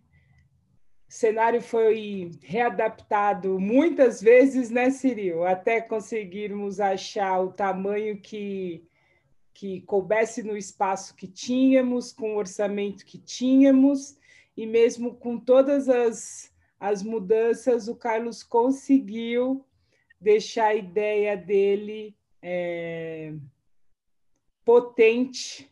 O 1.10 1.14
cenário 1.14 1.62
foi 1.62 2.32
readaptado 2.44 3.60
muitas 3.60 4.22
vezes, 4.22 4.70
né, 4.70 4.92
Ciril? 4.92 5.46
Até 5.46 5.82
conseguirmos 5.82 6.80
achar 6.80 7.40
o 7.42 7.52
tamanho 7.52 8.20
que 8.22 8.86
que 9.54 9.82
coubesse 9.82 10.42
no 10.44 10.58
espaço 10.58 11.16
que 11.16 11.28
tínhamos, 11.28 12.12
com 12.12 12.34
o 12.34 12.38
orçamento 12.38 13.06
que 13.06 13.18
tínhamos, 13.18 14.18
e 14.56 14.66
mesmo 14.66 15.16
com 15.16 15.38
todas 15.38 15.88
as, 15.90 16.51
as 16.82 17.04
mudanças, 17.04 17.88
o 17.88 17.96
Carlos 17.96 18.42
conseguiu 18.42 19.64
deixar 20.20 20.70
a 20.70 20.76
ideia 20.76 21.38
dele 21.38 22.18
é, 22.42 23.34
potente 24.66 25.72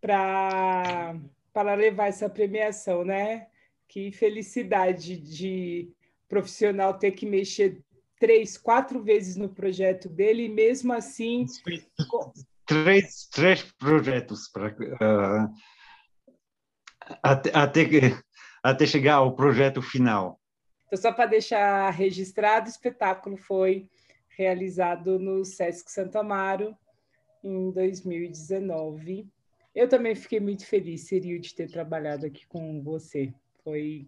para 0.00 1.14
para 1.52 1.74
levar 1.74 2.06
essa 2.06 2.30
premiação, 2.30 3.04
né? 3.04 3.48
Que 3.86 4.10
felicidade 4.10 5.18
de 5.18 5.92
profissional 6.26 6.98
ter 6.98 7.10
que 7.10 7.26
mexer 7.26 7.84
três, 8.18 8.56
quatro 8.56 9.02
vezes 9.02 9.36
no 9.36 9.50
projeto 9.50 10.08
dele 10.08 10.44
e 10.44 10.48
mesmo 10.48 10.94
assim 10.94 11.44
três, 12.64 13.28
três 13.30 13.62
projetos 13.72 14.48
para 14.48 14.68
uh, 14.68 15.54
até, 17.22 17.50
até, 17.54 17.84
até 18.62 18.86
chegar 18.86 19.16
ao 19.16 19.34
projeto 19.34 19.82
final. 19.82 20.40
Então, 20.86 20.98
só 21.00 21.12
para 21.12 21.26
deixar 21.26 21.90
registrado, 21.90 22.66
o 22.66 22.70
espetáculo 22.70 23.36
foi 23.36 23.88
realizado 24.36 25.18
no 25.18 25.44
Sesc 25.44 25.90
Santo 25.90 26.18
Amaro 26.18 26.76
em 27.42 27.70
2019. 27.70 29.26
Eu 29.74 29.88
também 29.88 30.14
fiquei 30.14 30.38
muito 30.38 30.66
feliz, 30.66 31.06
Ciril, 31.08 31.40
de 31.40 31.54
ter 31.54 31.70
trabalhado 31.70 32.26
aqui 32.26 32.46
com 32.46 32.82
você. 32.82 33.32
Foi 33.64 34.06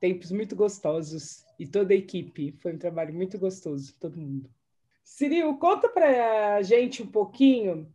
tempos 0.00 0.30
muito 0.32 0.54
gostosos 0.56 1.44
e 1.58 1.66
toda 1.66 1.94
a 1.94 1.96
equipe. 1.96 2.54
Foi 2.58 2.74
um 2.74 2.78
trabalho 2.78 3.14
muito 3.14 3.38
gostoso, 3.38 3.94
todo 3.98 4.20
mundo. 4.20 4.50
Ciril, 5.04 5.56
conta 5.58 5.88
para 5.88 6.56
a 6.56 6.62
gente 6.62 7.02
um 7.02 7.06
pouquinho, 7.06 7.88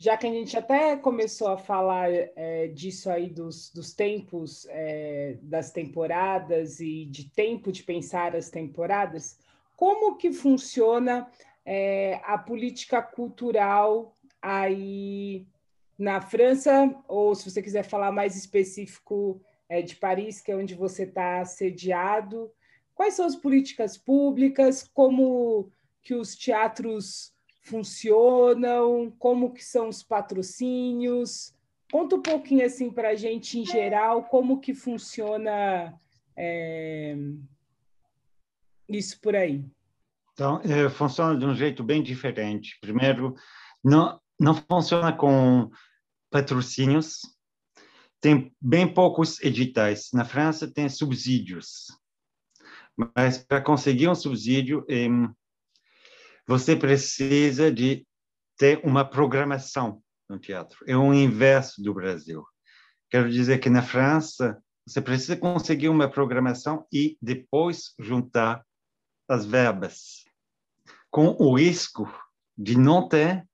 já 0.00 0.16
que 0.16 0.26
a 0.26 0.30
gente 0.30 0.56
até 0.56 0.96
começou 0.96 1.48
a 1.48 1.58
falar 1.58 2.10
é, 2.10 2.68
disso 2.68 3.10
aí 3.10 3.28
dos, 3.28 3.70
dos 3.70 3.92
tempos 3.92 4.66
é, 4.70 5.36
das 5.42 5.72
temporadas 5.72 6.80
e 6.80 7.04
de 7.04 7.28
tempo 7.28 7.70
de 7.70 7.82
pensar 7.82 8.34
as 8.34 8.48
temporadas, 8.48 9.38
como 9.76 10.16
que 10.16 10.32
funciona 10.32 11.30
é, 11.66 12.18
a 12.24 12.38
política 12.38 13.02
cultural 13.02 14.14
aí 14.40 15.46
na 15.98 16.22
França, 16.22 16.94
ou 17.06 17.34
se 17.34 17.50
você 17.50 17.60
quiser 17.60 17.82
falar 17.82 18.10
mais 18.10 18.34
específico 18.34 19.38
é, 19.68 19.82
de 19.82 19.96
Paris, 19.96 20.40
que 20.40 20.50
é 20.50 20.56
onde 20.56 20.74
você 20.74 21.02
está 21.02 21.44
sediado, 21.44 22.50
quais 22.94 23.12
são 23.12 23.26
as 23.26 23.36
políticas 23.36 23.98
públicas, 23.98 24.82
como 24.94 25.70
que 26.02 26.14
os 26.14 26.34
teatros 26.34 27.34
funcionam, 27.60 29.12
como 29.18 29.52
que 29.52 29.64
são 29.64 29.88
os 29.88 30.02
patrocínios. 30.02 31.54
Conta 31.90 32.16
um 32.16 32.22
pouquinho 32.22 32.64
assim 32.64 32.90
para 32.90 33.10
a 33.10 33.14
gente 33.14 33.58
em 33.58 33.66
geral 33.66 34.24
como 34.24 34.60
que 34.60 34.74
funciona 34.74 35.94
é, 36.36 37.16
isso 38.88 39.20
por 39.20 39.36
aí. 39.36 39.64
Então, 40.32 40.60
é, 40.62 40.88
funciona 40.88 41.38
de 41.38 41.44
um 41.44 41.54
jeito 41.54 41.82
bem 41.82 42.02
diferente. 42.02 42.78
Primeiro, 42.80 43.34
não, 43.84 44.20
não 44.38 44.54
funciona 44.54 45.12
com 45.12 45.70
patrocínios, 46.30 47.20
tem 48.20 48.54
bem 48.60 48.92
poucos 48.92 49.40
editais. 49.42 50.10
Na 50.14 50.24
França 50.24 50.70
tem 50.70 50.88
subsídios, 50.88 51.86
mas 52.96 53.38
para 53.38 53.60
conseguir 53.60 54.08
um 54.08 54.14
subsídio, 54.14 54.84
você 56.50 56.74
precisa 56.74 57.70
de 57.70 58.04
ter 58.58 58.80
uma 58.84 59.04
programação 59.04 60.02
no 60.28 60.36
teatro. 60.36 60.84
É 60.84 60.96
o 60.96 61.14
inverso 61.14 61.80
do 61.80 61.94
Brasil. 61.94 62.44
Quero 63.08 63.30
dizer 63.30 63.58
que 63.58 63.70
na 63.70 63.82
França 63.82 64.60
você 64.84 65.00
precisa 65.00 65.36
conseguir 65.36 65.88
uma 65.88 66.10
programação 66.10 66.84
e 66.92 67.16
depois 67.22 67.94
juntar 68.00 68.66
as 69.28 69.46
verbas, 69.46 70.24
com 71.08 71.36
o 71.38 71.56
risco 71.56 72.12
de 72.58 72.76
não 72.76 73.08
ter 73.08 73.46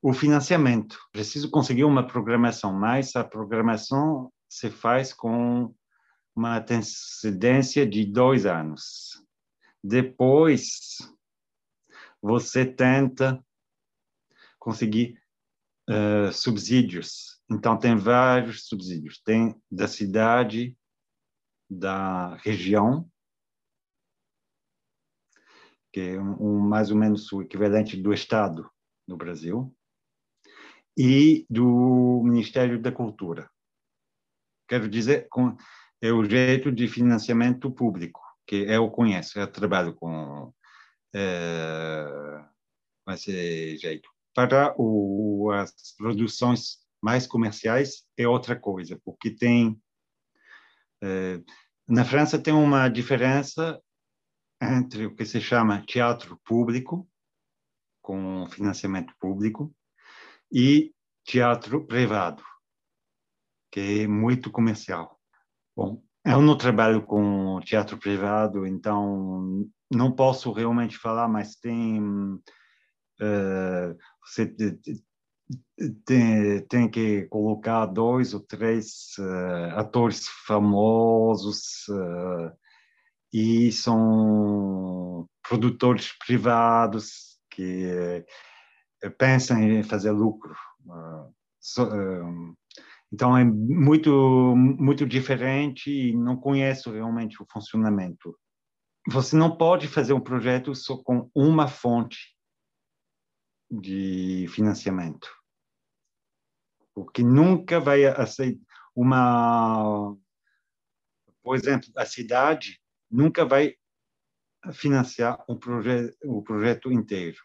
o 0.00 0.12
financiamento. 0.12 0.96
Preciso 1.10 1.50
conseguir 1.50 1.82
uma 1.82 2.06
programação, 2.06 2.72
mas 2.72 3.16
a 3.16 3.24
programação 3.24 4.32
se 4.48 4.70
faz 4.70 5.12
com 5.12 5.74
uma 6.36 6.58
antecedência 6.58 7.84
de 7.84 8.04
dois 8.04 8.46
anos. 8.46 9.20
Depois, 9.82 10.98
você 12.22 12.64
tenta 12.64 13.44
conseguir 14.58 15.20
uh, 15.90 16.32
subsídios. 16.32 17.42
Então, 17.50 17.76
tem 17.76 17.96
vários 17.96 18.68
subsídios. 18.68 19.20
Tem 19.20 19.60
da 19.70 19.88
cidade, 19.88 20.78
da 21.68 22.36
região, 22.36 23.10
que 25.92 26.00
é 26.00 26.20
um, 26.20 26.36
um, 26.40 26.60
mais 26.60 26.90
ou 26.90 26.96
menos 26.96 27.30
o 27.32 27.42
equivalente 27.42 27.96
do 27.96 28.14
Estado 28.14 28.70
no 29.06 29.16
Brasil, 29.16 29.74
e 30.96 31.46
do 31.50 32.22
Ministério 32.22 32.80
da 32.80 32.92
Cultura. 32.92 33.50
Quero 34.68 34.88
dizer, 34.88 35.26
com, 35.28 35.56
é 36.00 36.12
o 36.12 36.24
jeito 36.24 36.70
de 36.70 36.86
financiamento 36.86 37.70
público 37.70 38.20
que 38.46 38.56
eu 38.56 38.90
conheço, 38.90 39.38
eu 39.38 39.50
trabalho 39.50 39.94
com 39.94 40.52
é, 41.14 42.44
esse 43.10 43.76
jeito. 43.76 44.08
Para 44.34 44.74
o, 44.78 45.50
as 45.52 45.94
produções 45.96 46.78
mais 47.02 47.26
comerciais 47.26 48.04
é 48.16 48.26
outra 48.26 48.58
coisa, 48.58 48.98
porque 49.04 49.30
tem 49.30 49.80
é, 51.02 51.40
na 51.88 52.04
França 52.04 52.38
tem 52.38 52.54
uma 52.54 52.88
diferença 52.88 53.82
entre 54.62 55.06
o 55.06 55.14
que 55.14 55.24
se 55.24 55.40
chama 55.40 55.84
teatro 55.84 56.40
público 56.44 57.08
com 58.00 58.46
financiamento 58.48 59.12
público 59.18 59.74
e 60.50 60.94
teatro 61.24 61.84
privado, 61.86 62.42
que 63.70 64.02
é 64.02 64.06
muito 64.06 64.50
comercial. 64.50 65.20
Bom, 65.76 66.02
eu 66.24 66.40
não 66.40 66.56
trabalho 66.56 67.04
com 67.04 67.60
teatro 67.60 67.98
privado, 67.98 68.66
então 68.66 69.68
não 69.94 70.10
posso 70.12 70.52
realmente 70.52 70.96
falar, 70.96 71.28
mas 71.28 71.56
tem 71.56 72.00
uh, 73.20 73.96
você 74.24 74.46
tem, 76.04 76.66
tem 76.66 76.88
que 76.88 77.22
colocar 77.26 77.86
dois 77.86 78.34
ou 78.34 78.40
três 78.40 79.12
uh, 79.18 79.78
atores 79.78 80.26
famosos 80.46 81.86
uh, 81.88 82.52
e 83.32 83.70
são 83.72 85.28
produtores 85.46 86.12
privados 86.24 87.38
que 87.50 88.24
pensam 89.18 89.58
em 89.60 89.82
fazer 89.82 90.10
lucro. 90.10 90.54
Ah, 90.90 91.28
então 93.12 93.36
é 93.36 93.44
muito 93.44 94.54
muito 94.56 95.06
diferente 95.06 95.90
e 95.90 96.16
não 96.16 96.36
conheço 96.36 96.90
realmente 96.90 97.42
o 97.42 97.46
funcionamento. 97.50 98.34
Você 99.08 99.36
não 99.36 99.56
pode 99.56 99.88
fazer 99.88 100.12
um 100.12 100.20
projeto 100.20 100.74
só 100.74 100.96
com 100.96 101.28
uma 101.34 101.66
fonte 101.66 102.36
de 103.70 104.46
financiamento, 104.48 105.28
porque 106.94 107.22
nunca 107.22 107.80
vai 107.80 108.04
aceitar 108.04 108.60
uma, 108.94 110.14
por 111.42 111.56
exemplo, 111.56 111.88
a 111.96 112.04
cidade 112.04 112.80
nunca 113.10 113.44
vai 113.44 113.74
financiar 114.72 115.42
um 115.48 115.58
projeto, 115.58 116.16
o 116.24 116.42
projeto 116.42 116.92
inteiro. 116.92 117.38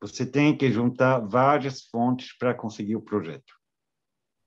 Você 0.00 0.26
tem 0.26 0.56
que 0.56 0.70
juntar 0.70 1.20
várias 1.20 1.84
fontes 1.86 2.36
para 2.36 2.52
conseguir 2.52 2.96
o 2.96 3.02
projeto. 3.02 3.54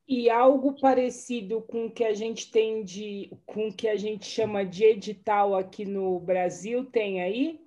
E 0.07 0.29
algo 0.29 0.79
parecido 0.79 1.61
com 1.61 1.87
o 1.87 1.91
que 1.91 2.05
a 2.05 2.13
gente 2.13 2.49
tem 2.49 2.83
de, 2.83 3.29
com 3.45 3.67
o 3.67 3.73
que 3.73 3.89
a 3.89 3.97
gente 3.97 4.25
chama 4.25 4.65
de 4.65 4.85
edital 4.85 5.53
aqui 5.53 5.83
no 5.83 6.17
Brasil, 6.19 6.85
tem 6.85 7.21
aí? 7.21 7.59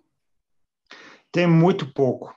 Tem 1.30 1.46
muito 1.46 1.92
pouco. 1.92 2.34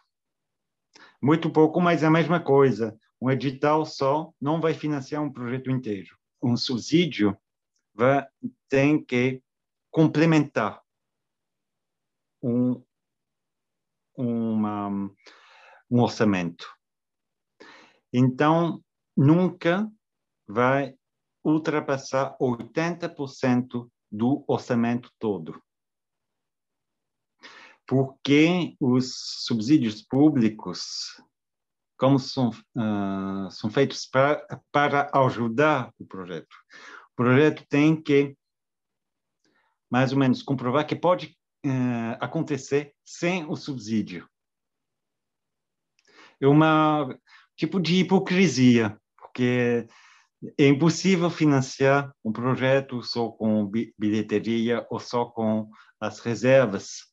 Muito 1.22 1.50
pouco, 1.50 1.80
mas 1.80 2.04
é 2.04 2.08
a 2.08 2.12
mesma 2.12 2.44
coisa. 2.44 3.00
Um 3.22 3.32
edital 3.32 3.86
só 3.86 4.34
não 4.42 4.60
vai 4.60 4.74
financiar 4.74 5.24
um 5.24 5.32
projeto 5.32 5.72
inteiro. 5.72 6.18
Um 6.42 6.58
subsídio 6.58 7.38
vai, 7.94 8.28
tem 8.68 9.02
que 9.02 9.42
complementar 9.90 10.84
um, 12.42 12.84
uma, 14.18 14.90
um 15.90 16.02
orçamento. 16.02 16.68
Então, 18.12 18.84
nunca 19.16 19.90
vai 20.48 20.96
ultrapassar 21.44 22.38
80% 22.40 23.90
do 24.12 24.44
orçamento 24.48 25.12
todo. 25.20 25.62
Porque 27.86 28.76
os 28.80 29.44
subsídios 29.44 30.02
públicos, 30.02 31.22
como 31.98 32.18
são, 32.18 32.50
uh, 32.50 33.52
são 33.52 33.70
feitos 33.70 34.06
para, 34.06 34.46
para 34.72 35.12
ajudar 35.14 35.94
o 36.00 36.06
projeto, 36.06 36.56
o 37.12 37.16
projeto 37.16 37.66
tem 37.68 38.02
que, 38.02 38.38
mais 39.92 40.14
ou 40.14 40.18
menos, 40.18 40.42
comprovar 40.42 40.88
que 40.88 40.96
pode 40.96 41.38
uh, 41.66 42.18
acontecer 42.20 42.96
sem 43.06 43.46
o 43.46 43.56
subsídio. 43.56 44.28
É 46.40 46.48
uma 46.48 47.08
tipo 47.56 47.80
de 47.80 47.98
hipocrisia, 47.98 49.00
porque 49.34 49.88
é 50.60 50.68
impossível 50.68 51.30
financiar 51.32 52.14
um 52.24 52.32
projeto 52.32 53.02
só 53.02 53.30
com 53.30 53.70
bilheteria 53.98 54.86
ou 54.92 55.00
só 55.00 55.26
com 55.26 55.70
as 56.00 56.20
reservas 56.20 57.12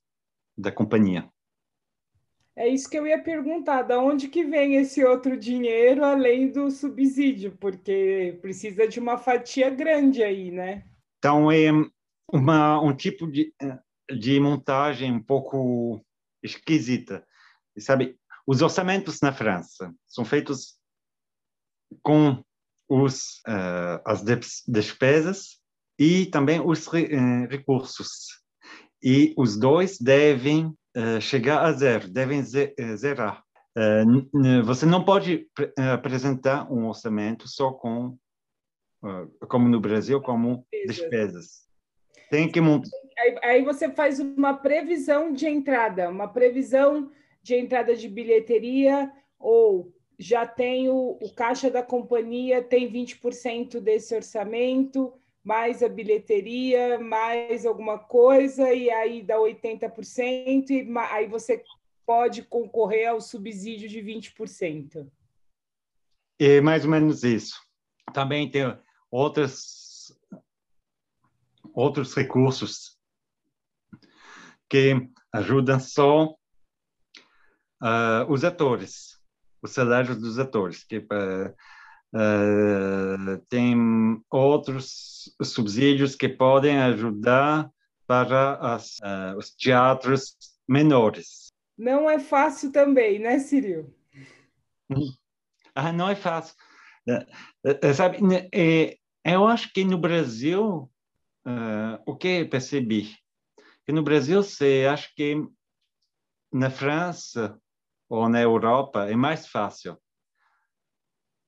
da 0.56 0.70
companhia. 0.70 1.28
É 2.54 2.68
isso 2.68 2.90
que 2.90 2.98
eu 2.98 3.06
ia 3.06 3.22
perguntar, 3.22 3.82
da 3.82 3.98
onde 3.98 4.28
que 4.28 4.44
vem 4.44 4.74
esse 4.74 5.02
outro 5.02 5.38
dinheiro 5.38 6.04
além 6.04 6.52
do 6.52 6.70
subsídio? 6.70 7.56
Porque 7.58 8.38
precisa 8.42 8.86
de 8.86 9.00
uma 9.00 9.16
fatia 9.16 9.70
grande 9.70 10.22
aí, 10.22 10.50
né? 10.50 10.84
Então, 11.18 11.50
é 11.50 11.70
uma, 12.30 12.82
um 12.82 12.94
tipo 12.94 13.26
de, 13.30 13.54
de 14.10 14.38
montagem 14.40 15.10
um 15.10 15.22
pouco 15.22 16.04
esquisita. 16.42 17.24
Sabe, 17.78 18.18
os 18.46 18.60
orçamentos 18.60 19.20
na 19.22 19.32
França 19.32 19.94
são 20.06 20.24
feitos 20.24 20.79
com 22.02 22.42
os, 22.88 23.40
uh, 23.46 24.02
as 24.04 24.22
despesas 24.66 25.60
e 25.98 26.26
também 26.26 26.60
os 26.60 26.86
re, 26.86 27.04
uh, 27.04 27.48
recursos. 27.48 28.40
E 29.02 29.32
os 29.36 29.58
dois 29.58 29.98
devem 29.98 30.66
uh, 30.96 31.20
chegar 31.20 31.64
a 31.64 31.72
zero, 31.72 32.08
devem 32.08 32.42
zerar. 32.42 33.42
você 34.64 34.84
não 34.84 35.04
pode 35.04 35.46
apresentar 35.92 36.70
um 36.70 36.88
orçamento 36.88 37.48
só 37.48 37.72
com, 37.72 38.18
como 39.48 39.68
no 39.68 39.80
Brasil, 39.80 40.20
como 40.20 40.66
despesas. 40.86 41.68
Tem 42.28 42.50
que 42.50 42.60
montar. 42.60 42.90
Aí, 43.18 43.38
aí 43.42 43.64
você 43.64 43.90
faz 43.90 44.18
uma 44.18 44.54
previsão 44.54 45.32
de 45.32 45.46
entrada, 45.46 46.08
uma 46.10 46.28
previsão 46.28 47.10
de 47.42 47.54
entrada 47.54 47.94
de 47.94 48.08
bilheteria 48.08 49.10
ou 49.38 49.92
já 50.20 50.46
tem 50.46 50.90
o, 50.90 51.16
o 51.18 51.32
caixa 51.32 51.70
da 51.70 51.82
companhia, 51.82 52.62
tem 52.62 52.92
20% 52.92 53.80
desse 53.80 54.14
orçamento, 54.14 55.14
mais 55.42 55.82
a 55.82 55.88
bilheteria, 55.88 56.98
mais 56.98 57.64
alguma 57.64 57.98
coisa, 57.98 58.70
e 58.70 58.90
aí 58.90 59.22
dá 59.22 59.38
80%, 59.38 60.68
e 60.68 60.86
aí 61.10 61.26
você 61.26 61.64
pode 62.04 62.42
concorrer 62.42 63.08
ao 63.08 63.18
subsídio 63.18 63.88
de 63.88 64.02
20%. 64.02 65.10
É 66.38 66.60
mais 66.60 66.84
ou 66.84 66.90
menos 66.90 67.24
isso. 67.24 67.58
Também 68.12 68.50
tem 68.50 68.78
outras, 69.10 70.14
outros 71.72 72.14
recursos 72.14 72.98
que 74.68 75.08
ajudam 75.32 75.80
só 75.80 76.26
uh, 76.26 76.36
os 78.28 78.44
atores 78.44 79.09
os 79.62 79.72
salários 79.72 80.16
dos 80.18 80.38
atores, 80.38 80.84
que 80.84 80.98
uh, 80.98 81.54
uh, 82.14 83.38
tem 83.48 83.76
outros 84.30 85.34
subsídios 85.42 86.14
que 86.14 86.28
podem 86.28 86.78
ajudar 86.78 87.70
para 88.06 88.54
as, 88.56 88.98
uh, 88.98 89.36
os 89.38 89.50
teatros 89.50 90.36
menores. 90.68 91.48
Não 91.76 92.08
é 92.08 92.18
fácil 92.18 92.72
também, 92.72 93.18
né, 93.18 93.38
Ciril? 93.38 93.94
Ah, 95.72 95.92
não 95.92 96.08
é 96.08 96.16
fácil. 96.16 96.56
sabe, 97.94 98.20
né, 98.20 98.48
é, 98.52 98.98
eu 99.24 99.46
acho 99.46 99.72
que 99.72 99.84
no 99.84 99.96
Brasil, 99.96 100.90
o 102.04 102.16
que 102.16 102.44
percebi? 102.44 103.16
Que 103.86 103.92
no 103.92 104.02
Brasil, 104.02 104.42
você 104.42 104.88
acha 104.90 105.08
que 105.14 105.36
na 106.52 106.70
França 106.70 107.56
ou 108.10 108.28
na 108.28 108.40
Europa 108.40 109.08
é 109.08 109.14
mais 109.14 109.46
fácil. 109.46 109.96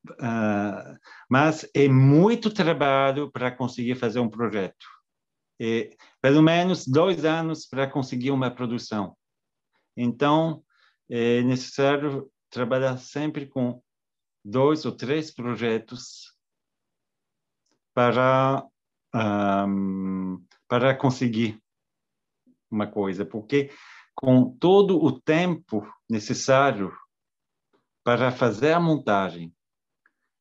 Uh, 0.09 0.99
mas 1.29 1.69
é 1.75 1.89
muito 1.89 2.53
trabalho 2.53 3.31
para 3.31 3.51
conseguir 3.51 3.97
fazer 3.97 4.21
um 4.21 4.31
projeto. 4.31 4.87
É, 5.61 5.91
pelo 6.21 6.43
menos 6.43 6.87
dois 6.87 7.25
anos 7.25 7.67
para 7.67 7.91
conseguir 7.91 8.31
uma 8.31 8.51
produção. 8.51 9.17
Então, 9.97 10.65
é 11.11 11.43
necessário 11.43 12.31
trabalhar 12.49 12.97
sempre 12.97 13.47
com 13.47 13.83
dois 14.45 14.85
ou 14.85 14.93
três 14.93 15.33
projetos 15.33 16.33
para 17.95 18.67
um, 19.15 20.45
para 20.67 20.97
conseguir 20.97 21.63
uma 22.71 22.87
coisa, 22.87 23.25
porque 23.25 23.71
com 24.23 24.45
todo 24.45 25.03
o 25.03 25.21
tempo 25.21 25.85
necessário 26.09 26.93
para 28.05 28.31
fazer 28.31 28.73
a 28.73 28.79
montagem. 28.79 29.53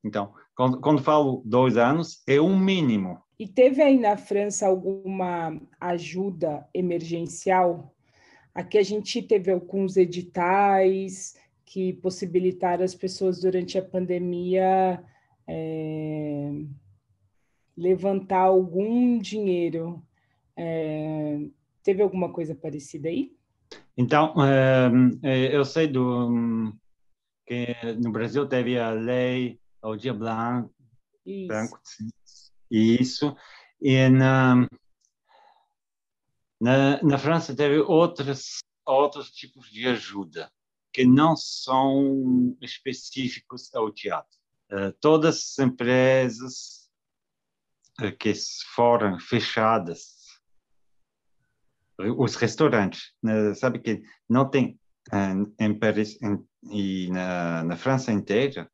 Então, 0.04 0.36
quando, 0.56 0.80
quando 0.80 1.02
falo 1.02 1.42
dois 1.44 1.78
anos, 1.78 2.22
é 2.28 2.40
um 2.40 2.58
mínimo. 2.58 3.20
E 3.40 3.48
teve 3.48 3.82
aí 3.82 4.00
na 4.00 4.16
França 4.16 4.68
alguma 4.68 5.60
ajuda 5.80 6.64
emergencial? 6.76 7.92
Aqui 8.54 8.78
a 8.78 8.84
gente 8.84 9.20
teve 9.24 9.52
alguns 9.52 9.98
editais 9.98 11.36
que 11.66 11.94
possibilitaram 11.94 12.84
as 12.84 12.94
pessoas 12.94 13.42
durante 13.42 13.80
a 13.80 13.84
pandemia 13.84 15.04
é, 15.48 16.52
levantar 17.76 18.42
algum 18.42 19.18
dinheiro. 19.18 20.06
É, 20.56 21.40
teve 21.82 22.04
alguma 22.04 22.32
coisa 22.32 22.54
parecida 22.54 23.10
aí? 23.10 23.41
Então, 24.02 24.34
ehm, 24.44 25.20
eh, 25.22 25.56
eu 25.56 25.64
sei 25.64 25.88
do 25.88 26.74
que 27.46 27.68
no 28.04 28.12
Brasil 28.12 28.48
teve 28.48 28.80
a 28.80 28.90
lei 28.90 29.60
Aldir 29.80 30.16
Blanc, 30.16 30.74
isso. 31.24 31.48
Branco, 31.48 31.80
isso, 32.72 33.36
e 33.80 34.10
na, 34.10 34.68
na, 36.60 37.04
na 37.04 37.18
França 37.20 37.56
teve 37.56 37.78
outros, 37.78 38.58
outros 38.84 39.30
tipos 39.30 39.70
de 39.70 39.88
ajuda 39.88 40.52
que 40.92 41.06
não 41.06 41.36
são 41.36 42.58
específicos 42.60 43.72
ao 43.76 43.92
teatro. 43.92 44.40
Uh, 44.72 44.92
todas 45.00 45.36
as 45.36 45.60
empresas 45.60 46.90
uh, 48.02 48.18
que 48.18 48.34
foram 48.74 49.20
fechadas 49.20 50.21
os 52.10 52.36
restaurantes, 52.36 53.14
né? 53.22 53.54
sabe 53.54 53.80
que 53.80 54.02
não 54.30 54.50
tem 54.50 54.80
em 55.60 55.74
Paris 55.78 56.22
em, 56.22 56.44
e 56.72 57.10
na, 57.10 57.64
na, 57.64 57.76
França 57.76 58.12
inteira 58.12 58.70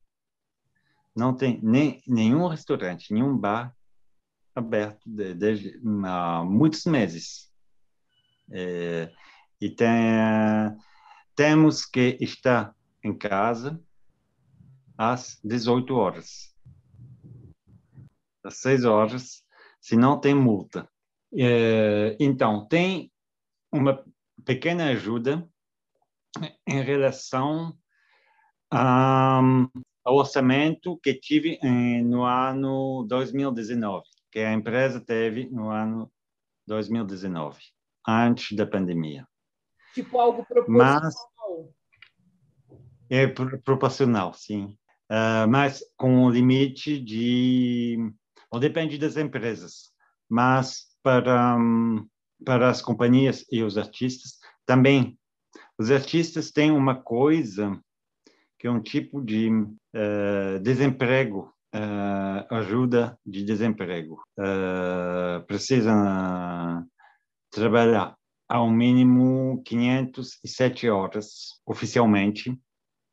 não 1.16 1.36
tem 1.36 1.60
nem 1.64 2.02
nenhum 2.06 2.48
restaurante, 2.48 3.14
nenhum 3.14 3.36
bar 3.38 3.74
aberto 4.54 5.02
desde 5.08 5.80
de, 5.80 5.82
há 6.06 6.44
muitos 6.44 6.86
meses. 6.86 7.52
É, 8.52 9.12
e 9.60 9.70
tem, 9.70 9.90
temos 11.36 11.86
que 11.86 12.18
estar 12.20 12.76
em 13.04 13.18
casa 13.18 13.82
às 14.98 15.40
18 15.44 15.94
horas. 15.96 16.56
Às 18.44 18.58
6 18.58 18.86
horas, 18.86 19.44
se 19.82 19.96
não 19.96 20.20
tem 20.20 20.34
multa. 20.34 20.90
É, 21.34 22.16
então, 22.20 22.66
tem 22.68 23.12
uma 23.78 24.04
pequena 24.46 24.90
ajuda 24.90 25.48
em 26.68 26.82
relação 26.82 27.78
ao 28.72 30.16
orçamento 30.16 30.98
que 30.98 31.14
tive 31.14 31.60
no 32.04 32.24
ano 32.24 33.06
2019, 33.08 34.06
que 34.32 34.40
a 34.40 34.54
empresa 34.54 35.00
teve 35.00 35.50
no 35.50 35.70
ano 35.70 36.12
2019, 36.66 37.60
antes 38.08 38.56
da 38.56 38.66
pandemia. 38.66 39.28
Tipo 39.94 40.20
algo 40.20 40.46
proporcional? 40.46 41.02
Mas 41.02 41.16
é 43.10 43.26
proporcional, 43.28 44.34
sim. 44.34 44.78
Uh, 45.10 45.48
mas 45.50 45.82
com 45.96 46.26
o 46.26 46.30
limite 46.30 47.00
de... 47.00 47.98
Ou 48.52 48.60
depende 48.60 48.98
das 48.98 49.18
empresas, 49.18 49.94
mas 50.30 50.88
para 51.02 51.56
um, 51.58 52.06
para 52.46 52.70
as 52.70 52.82
companhias 52.82 53.46
e 53.52 53.64
os 53.64 53.78
artistas 53.78 54.40
também. 54.66 55.18
Os 55.78 55.92
artistas 55.92 56.52
têm 56.52 56.72
uma 56.72 56.96
coisa 56.96 57.80
que 58.60 58.68
é 58.68 58.72
um 58.72 58.82
tipo 58.82 59.22
de 59.22 59.50
uh, 59.52 60.60
desemprego, 60.62 61.54
uh, 61.76 62.56
ajuda 62.56 63.18
de 63.26 63.44
desemprego. 63.44 64.22
Uh, 64.38 65.46
precisam 65.46 66.86
trabalhar 67.52 68.18
ao 68.50 68.70
mínimo 68.70 69.62
507 69.64 70.90
horas 70.90 71.62
oficialmente 71.66 72.58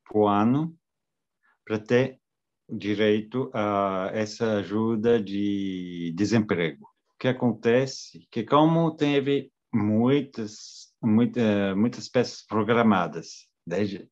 por 0.06 0.28
ano 0.28 0.74
para 1.64 1.78
ter 1.78 2.18
direito 2.68 3.50
a 3.52 4.10
essa 4.14 4.58
ajuda 4.58 5.22
de 5.22 6.12
desemprego 6.16 6.93
que 7.24 7.28
acontece 7.28 8.28
que 8.30 8.44
como 8.44 8.94
teve 8.94 9.50
muitas, 9.72 10.94
muita, 11.02 11.74
muitas 11.74 12.06
peças 12.06 12.42
programadas, 12.42 13.48
desde, 13.66 14.10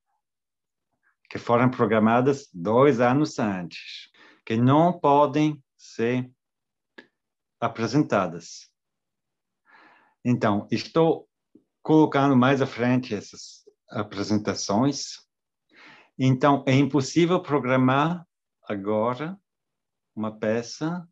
que 1.28 1.36
foram 1.36 1.70
programadas 1.70 2.48
dois 2.54 3.00
anos 3.00 3.38
antes, 3.38 4.10
que 4.46 4.56
não 4.56 4.98
podem 4.98 5.62
ser 5.76 6.32
apresentadas. 7.60 8.70
Então, 10.24 10.66
estou 10.70 11.28
colocando 11.82 12.34
mais 12.34 12.62
à 12.62 12.66
frente 12.66 13.14
essas 13.14 13.62
apresentações. 13.90 15.18
Então, 16.18 16.64
é 16.66 16.74
impossível 16.74 17.42
programar 17.42 18.26
agora 18.66 19.38
uma 20.16 20.34
peça 20.34 21.06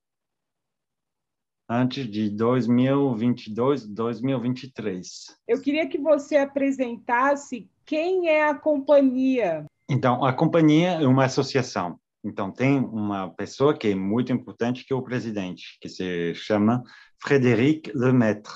antes 1.70 2.10
de 2.10 2.28
2022, 2.28 3.86
2023. 3.86 5.36
Eu 5.46 5.60
queria 5.60 5.88
que 5.88 5.98
você 5.98 6.36
apresentasse 6.36 7.70
quem 7.86 8.28
é 8.28 8.48
a 8.48 8.54
companhia. 8.56 9.64
Então, 9.88 10.24
a 10.24 10.32
companhia 10.32 10.94
é 10.94 11.06
uma 11.06 11.26
associação. 11.26 11.96
Então, 12.24 12.50
tem 12.50 12.80
uma 12.80 13.30
pessoa 13.30 13.72
que 13.72 13.86
é 13.86 13.94
muito 13.94 14.32
importante, 14.32 14.84
que 14.84 14.92
é 14.92 14.96
o 14.96 15.02
presidente, 15.02 15.78
que 15.80 15.88
se 15.88 16.34
chama 16.34 16.82
Frédéric 17.22 17.92
Lemaitre. 17.94 18.52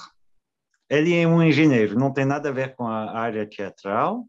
Ele 0.90 1.14
é 1.14 1.26
um 1.26 1.42
engenheiro, 1.42 1.98
não 1.98 2.12
tem 2.12 2.24
nada 2.24 2.48
a 2.48 2.52
ver 2.52 2.74
com 2.74 2.86
a 2.86 3.16
área 3.16 3.48
teatral, 3.48 4.26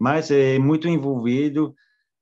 mas 0.00 0.30
é 0.30 0.58
muito 0.58 0.88
envolvido. 0.88 1.74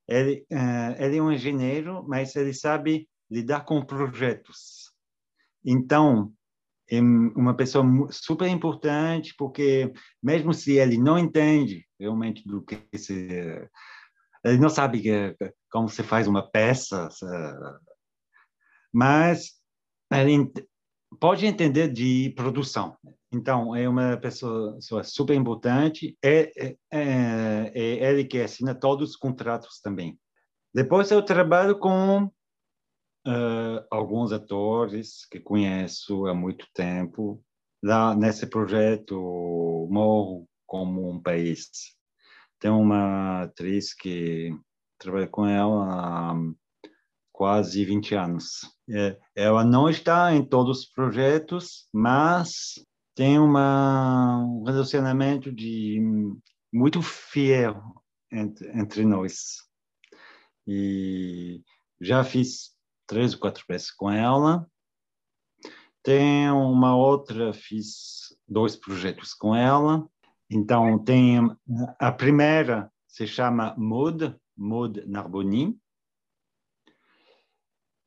Ele, 0.08 0.44
uh, 0.50 1.02
ele 1.02 1.18
é 1.18 1.22
um 1.22 1.30
engenheiro, 1.30 2.04
mas 2.08 2.34
ele 2.36 2.52
sabe 2.52 3.06
lidar 3.30 3.64
com 3.64 3.84
projetos. 3.84 4.83
Então, 5.64 6.32
é 6.90 7.00
uma 7.00 7.54
pessoa 7.54 7.84
super 8.10 8.48
importante, 8.48 9.34
porque 9.38 9.92
mesmo 10.22 10.52
se 10.52 10.72
ele 10.72 10.98
não 10.98 11.18
entende 11.18 11.86
realmente 11.98 12.46
do 12.46 12.62
que 12.62 12.78
se. 12.98 13.28
Ele 14.44 14.58
não 14.58 14.68
sabe 14.68 15.02
como 15.70 15.88
se 15.88 16.02
faz 16.02 16.28
uma 16.28 16.48
peça, 16.50 17.08
mas 18.92 19.52
ele 20.12 20.52
pode 21.18 21.46
entender 21.46 21.88
de 21.88 22.32
produção. 22.36 22.96
Então, 23.32 23.74
é 23.74 23.88
uma 23.88 24.16
pessoa, 24.16 24.78
super 25.02 25.34
importante, 25.34 26.16
é, 26.22 26.52
é, 26.56 26.76
é, 26.92 27.72
é 27.74 28.10
ele 28.10 28.24
que 28.24 28.40
assina 28.40 28.74
todos 28.74 29.10
os 29.10 29.16
contratos 29.16 29.80
também. 29.80 30.18
Depois 30.72 31.10
eu 31.10 31.22
trabalho 31.22 31.78
com 31.78 32.30
uh, 33.26 33.84
alguns 33.90 34.32
atores 34.32 35.26
que 35.30 35.40
conheço 35.40 36.26
há 36.26 36.34
muito 36.34 36.66
tempo. 36.74 37.42
Lá 37.82 38.14
nesse 38.14 38.46
projeto 38.46 39.14
Morro 39.90 40.48
como 40.66 41.10
um 41.10 41.20
País. 41.20 41.68
Tem 42.58 42.70
uma 42.70 43.42
atriz 43.42 43.94
que 43.94 44.56
trabalha 44.98 45.28
com 45.28 45.46
ela 45.46 46.32
há 46.32 46.34
quase 47.32 47.84
20 47.84 48.14
anos. 48.14 48.60
É, 48.88 49.18
ela 49.34 49.64
não 49.64 49.90
está 49.90 50.32
em 50.34 50.44
todos 50.44 50.80
os 50.80 50.86
projetos, 50.86 51.88
mas 51.92 52.74
tem 53.14 53.38
uma, 53.38 54.38
um 54.38 54.64
relacionamento 54.64 55.52
de 55.52 56.00
muito 56.72 57.02
fiel 57.02 57.82
entre, 58.32 58.68
entre 58.78 59.04
nós. 59.04 59.56
E 60.66 61.62
já 62.00 62.24
fiz 62.24 62.73
três 63.06 63.34
ou 63.34 63.40
quatro 63.40 63.64
peças 63.66 63.90
com 63.90 64.10
ela. 64.10 64.66
Tem 66.02 66.50
uma 66.50 66.96
outra, 66.96 67.52
fiz 67.52 68.36
dois 68.46 68.76
projetos 68.76 69.32
com 69.32 69.54
ela. 69.54 70.06
Então, 70.50 71.02
tem 71.02 71.40
a 71.98 72.12
primeira 72.12 72.92
se 73.14 73.28
chama 73.28 73.76
Maud, 73.78 74.36
Maud 74.56 75.06
Narboni. 75.06 75.78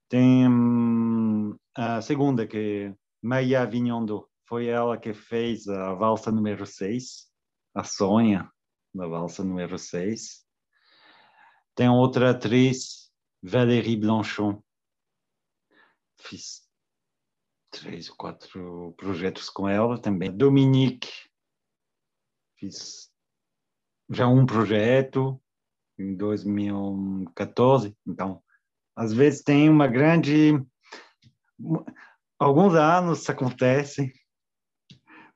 Tem 0.09 0.45
hum, 0.45 1.57
a 1.73 2.01
segunda, 2.01 2.45
que 2.45 2.91
é 2.91 2.95
Maya 3.21 3.65
Vignondo. 3.65 4.27
Foi 4.45 4.67
ela 4.67 4.97
que 4.97 5.13
fez 5.13 5.65
a 5.69 5.93
valsa 5.93 6.29
número 6.29 6.65
6, 6.65 7.25
a 7.73 7.85
Sonha, 7.85 8.51
da 8.93 9.07
valsa 9.07 9.45
número 9.45 9.79
6. 9.79 10.45
Tem 11.73 11.87
outra 11.87 12.31
atriz, 12.31 13.09
Valérie 13.41 13.95
Blanchon, 13.95 14.61
fiz 16.27 16.67
três 17.71 18.09
ou 18.09 18.15
quatro 18.15 18.93
projetos 18.97 19.49
com 19.49 19.67
ela 19.67 19.99
também. 19.99 20.35
Dominique, 20.35 21.09
fiz 22.57 23.11
já 24.09 24.27
um 24.27 24.45
projeto 24.45 25.41
em 25.97 26.15
2014. 26.15 27.95
Então, 28.05 28.43
às 28.95 29.13
vezes 29.13 29.41
tem 29.41 29.69
uma 29.69 29.87
grande. 29.87 30.53
Alguns 32.39 32.75
anos 32.75 33.29
acontecem, 33.29 34.11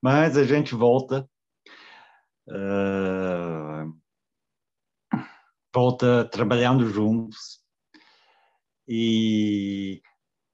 mas 0.01 0.37
a 0.37 0.43
gente 0.43 0.75
volta. 0.75 1.29
Uh, 2.47 3.97
volta 5.73 6.25
trabalhando 6.25 6.89
juntos. 6.89 7.61
E 8.87 10.01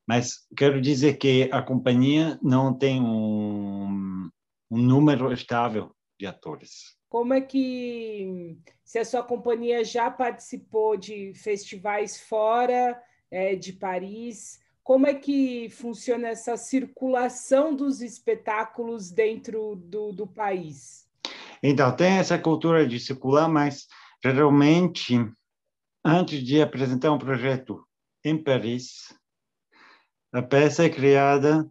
mas 0.08 0.48
quero 0.56 0.80
dizer 0.80 1.17
que 1.17 1.50
a 1.52 1.62
companhia 1.62 2.39
não 2.41 2.74
tem 2.74 3.02
um, 3.02 4.30
um 4.72 4.78
número 4.78 5.32
estável 5.34 5.91
de 6.17 6.26
atores. 6.26 6.96
Como 7.10 7.34
é 7.34 7.41
que, 7.41 8.58
se 8.84 9.00
a 9.00 9.06
sua 9.06 9.24
companhia 9.24 9.84
já 9.84 10.10
participou 10.10 10.98
de 10.98 11.34
festivais 11.34 12.20
fora 12.20 13.02
é, 13.30 13.56
de 13.56 13.74
Paris, 13.74 14.60
como 14.84 15.06
é 15.06 15.13
que 15.13 15.70
funciona 15.70 16.30
essa 16.30 16.56
circulação 16.56 17.76
dos 17.76 18.02
espetáculos 18.02 19.12
dentro 19.12 19.76
do, 19.76 20.13
do 20.13 20.26
país? 20.26 21.06
Então, 21.62 21.93
tem 21.93 22.13
essa 22.17 22.38
cultura 22.38 22.88
de 22.88 23.00
circular, 23.00 23.50
mas 23.50 23.88
geralmente, 24.24 25.15
antes 26.04 26.41
de 26.41 26.62
apresentar 26.62 27.12
um 27.12 27.17
projeto 27.17 27.86
em 28.24 28.41
Paris, 28.41 29.13
a 30.38 30.41
peça 30.43 30.86
é 30.86 30.89
criada 30.89 31.67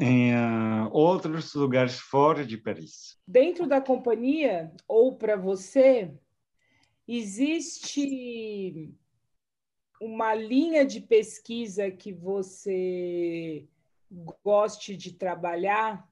em 0.00 0.32
uh, 0.34 0.88
outros 0.90 1.52
lugares 1.54 1.98
fora 1.98 2.46
de 2.46 2.56
Paris. 2.56 3.18
Dentro 3.28 3.66
da 3.66 3.78
companhia 3.78 4.72
ou 4.88 5.18
para 5.18 5.36
você, 5.36 6.10
existe 7.06 8.94
uma 10.00 10.34
linha 10.34 10.82
de 10.84 10.98
pesquisa 10.98 11.90
que 11.90 12.10
você 12.10 13.68
goste 14.42 14.96
de 14.96 15.12
trabalhar, 15.12 16.08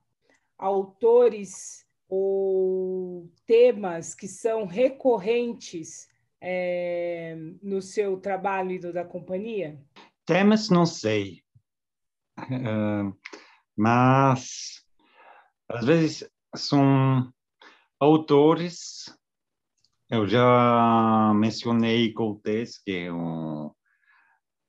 autores 0.59 1.87
ou 2.07 3.31
temas 3.47 4.15
que 4.15 4.29
são 4.29 4.67
recorrentes 4.67 6.07
é, 6.39 7.35
no 7.63 7.81
seu 7.81 8.19
trabalho 8.19 8.73
e 8.73 8.79
do 8.79 8.93
da 8.93 9.07
companhia? 9.07 9.81
Temas 10.27 10.69
não 10.69 10.85
sei, 10.85 11.44
mas 13.77 14.83
às 15.69 15.85
vezes 15.85 16.29
são 16.55 17.33
autores. 17.99 19.13
Eu 20.11 20.27
já 20.27 21.33
mencionei 21.35 22.13
Cortés, 22.13 22.79
que 22.79 22.93
é 22.93 23.13
um, 23.13 23.71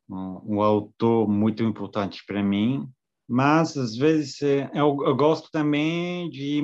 um, 0.10 0.56
um 0.56 0.62
autor 0.62 1.28
muito 1.28 1.62
importante 1.63 2.23
para 2.25 2.41
mim, 2.41 2.89
mas 3.28 3.78
às 3.78 3.95
vezes 3.95 4.41
eu, 4.41 4.97
eu 5.04 5.15
gosto 5.15 5.51
também 5.51 6.30
de 6.30 6.63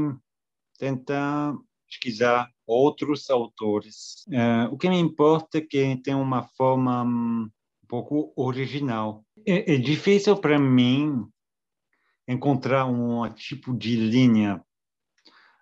tentar 0.77 1.53
pesquisar 1.85 2.49
outros 2.65 3.29
autores. 3.29 4.25
Uh, 4.27 4.73
o 4.73 4.77
que 4.77 4.89
me 4.89 4.97
importa 4.97 5.57
é 5.57 5.61
que 5.61 5.97
tem 5.97 6.15
uma 6.15 6.43
forma 6.55 7.03
um 7.03 7.49
pouco 7.91 8.31
original. 8.37 9.25
É, 9.45 9.73
é 9.73 9.77
difícil 9.77 10.37
para 10.37 10.57
mim 10.57 11.29
encontrar 12.25 12.85
um 12.85 13.29
tipo 13.33 13.77
de 13.77 13.97
linha, 13.97 14.63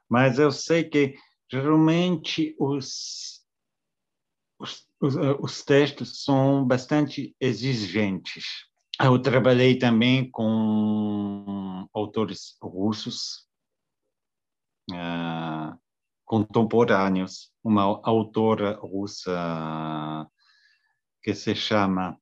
mas 0.08 0.38
eu 0.38 0.52
sei 0.52 0.84
que 0.84 1.15
geralmente 1.52 2.56
os, 2.60 3.44
os, 4.60 4.88
os, 5.02 5.15
eh, 5.15 5.38
os 5.39 5.63
textos 5.63 6.24
são 6.24 6.63
bastante 6.63 7.36
exigentes. 7.39 8.46
Eu 9.02 9.20
trabalhei 9.20 9.80
também 9.80 10.30
com 10.30 11.88
autores 11.92 12.58
russos 12.62 13.48
uh, 14.92 15.76
contemporâneos, 16.26 17.52
uma 17.63 17.84
autora 18.04 18.78
russa 18.80 20.30
que 21.21 21.34
se 21.34 21.55
chama 21.55 22.17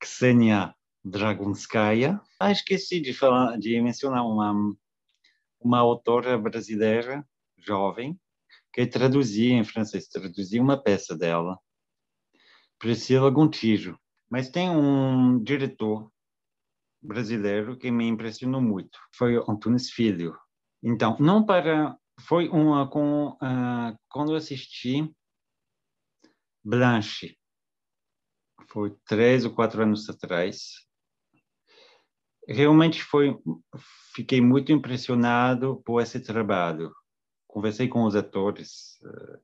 Ksenia 0.00 0.74
Dragunskaya. 1.04 2.20
Ah, 2.40 2.50
esqueci 2.50 3.00
de 3.00 3.12
falar, 3.12 3.58
de 3.58 3.80
mencionar 3.80 4.24
uma 4.26 4.76
uma 5.64 5.78
autora 5.78 6.36
brasileira 6.36 7.26
jovem 7.56 8.20
que 8.72 8.86
traduzia 8.86 9.54
em 9.54 9.64
francês, 9.64 10.06
traduzia 10.08 10.60
uma 10.60 10.76
peça 10.76 11.16
dela, 11.16 11.58
Priscila 12.78 13.30
Gontijo. 13.30 13.98
Mas 14.28 14.50
tem 14.50 14.68
um 14.68 15.42
diretor 15.42 16.10
brasileiro 17.00 17.78
que 17.78 17.90
me 17.90 18.06
impressionou 18.06 18.60
muito, 18.60 18.98
foi 19.14 19.36
Antunes 19.48 19.90
Filho. 19.90 20.36
Então, 20.82 21.16
não 21.18 21.44
para 21.44 21.96
foi 22.20 22.48
uma 22.48 22.88
com 22.88 23.30
uh, 23.30 23.98
quando 24.08 24.34
assisti 24.34 25.10
Blanche, 26.62 27.36
foi 28.74 28.92
três 29.06 29.44
ou 29.44 29.54
quatro 29.54 29.82
anos 29.82 30.08
atrás. 30.10 30.84
Realmente 32.46 33.02
foi, 33.02 33.34
fiquei 34.14 34.40
muito 34.40 34.72
impressionado 34.72 35.80
por 35.86 36.02
esse 36.02 36.20
trabalho. 36.20 36.92
Conversei 37.46 37.88
com 37.88 38.04
os 38.04 38.16
atores. 38.16 38.98
Uh, 39.02 39.38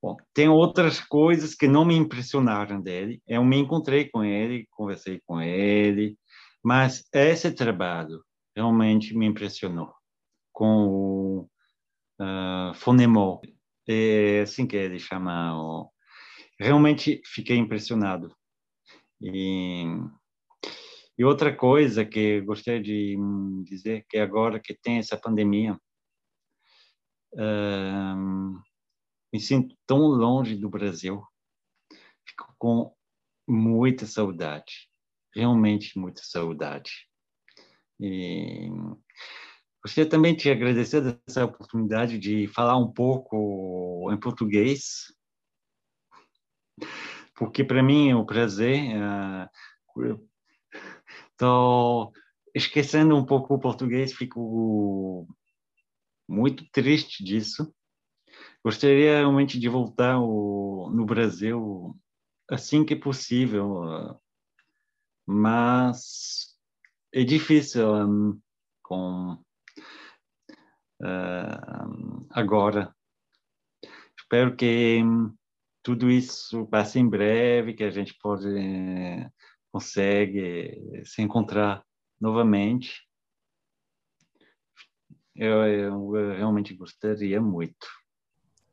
Bom, 0.00 0.16
tem 0.32 0.48
outras 0.48 1.00
coisas 1.00 1.54
que 1.56 1.66
não 1.66 1.84
me 1.84 1.96
impressionaram 1.96 2.80
dele. 2.80 3.20
Eu 3.26 3.44
me 3.44 3.58
encontrei 3.58 4.08
com 4.08 4.22
ele, 4.22 4.68
conversei 4.70 5.20
com 5.26 5.40
ele, 5.42 6.16
mas 6.62 7.04
esse 7.12 7.50
trabalho 7.52 8.22
realmente 8.54 9.16
me 9.16 9.26
impressionou 9.26 9.92
com 10.52 10.86
o 10.86 11.50
uh, 12.20 12.74
Fonemo, 12.74 13.40
é 13.88 14.40
assim 14.42 14.66
que 14.66 14.76
ele 14.76 14.98
chama. 14.98 15.56
O... 15.56 15.90
Realmente 16.58 17.22
fiquei 17.24 17.56
impressionado. 17.56 18.34
E, 19.20 19.84
e 21.16 21.24
outra 21.24 21.54
coisa 21.54 22.04
que 22.04 22.40
gostaria 22.40 22.82
de 22.82 23.16
dizer 23.64 24.04
que 24.08 24.18
agora 24.18 24.58
que 24.58 24.74
tem 24.74 24.98
essa 24.98 25.16
pandemia, 25.16 25.78
uh, 27.34 28.60
me 29.32 29.40
sinto 29.40 29.76
tão 29.86 29.98
longe 29.98 30.56
do 30.56 30.68
Brasil, 30.68 31.22
fico 32.26 32.54
com 32.58 32.94
muita 33.46 34.06
saudade, 34.06 34.88
realmente 35.34 35.98
muita 35.98 36.22
saudade. 36.24 37.08
E 38.00 38.68
gostaria 39.82 40.08
também 40.08 40.36
de 40.36 40.50
agradecer 40.50 41.20
essa 41.26 41.44
oportunidade 41.44 42.18
de 42.18 42.46
falar 42.48 42.76
um 42.76 42.92
pouco 42.92 44.10
em 44.12 44.18
português, 44.18 45.12
porque 47.34 47.64
para 47.64 47.82
mim 47.82 48.10
é 48.10 48.16
um 48.16 48.26
prazer. 48.26 48.80
Estou 51.32 52.08
uh, 52.08 52.12
esquecendo 52.54 53.16
um 53.16 53.24
pouco 53.24 53.54
o 53.54 53.60
português, 53.60 54.12
fico 54.12 55.26
muito 56.28 56.64
triste 56.70 57.24
disso 57.24 57.72
Gostaria 58.64 59.18
realmente 59.18 59.58
de 59.58 59.68
voltar 59.68 60.14
ao, 60.14 60.90
no 60.90 61.04
Brasil 61.06 61.96
assim 62.50 62.84
que 62.84 62.96
possível, 62.96 64.18
mas 65.26 66.56
é 67.12 67.22
difícil 67.22 67.88
um, 67.94 68.40
com 68.82 69.34
uh, 71.02 72.26
agora. 72.30 72.94
Espero 74.18 74.56
que 74.56 75.02
um, 75.04 75.34
tudo 75.88 76.10
isso 76.10 76.66
passe 76.66 76.98
em 76.98 77.08
breve, 77.08 77.72
que 77.72 77.82
a 77.82 77.88
gente 77.90 78.14
pode 78.20 78.46
consegue 79.72 81.02
se 81.02 81.22
encontrar 81.22 81.82
novamente. 82.20 83.08
Eu, 85.34 85.64
eu, 85.64 86.16
eu 86.16 86.36
realmente 86.36 86.74
gostaria 86.74 87.40
muito. 87.40 87.86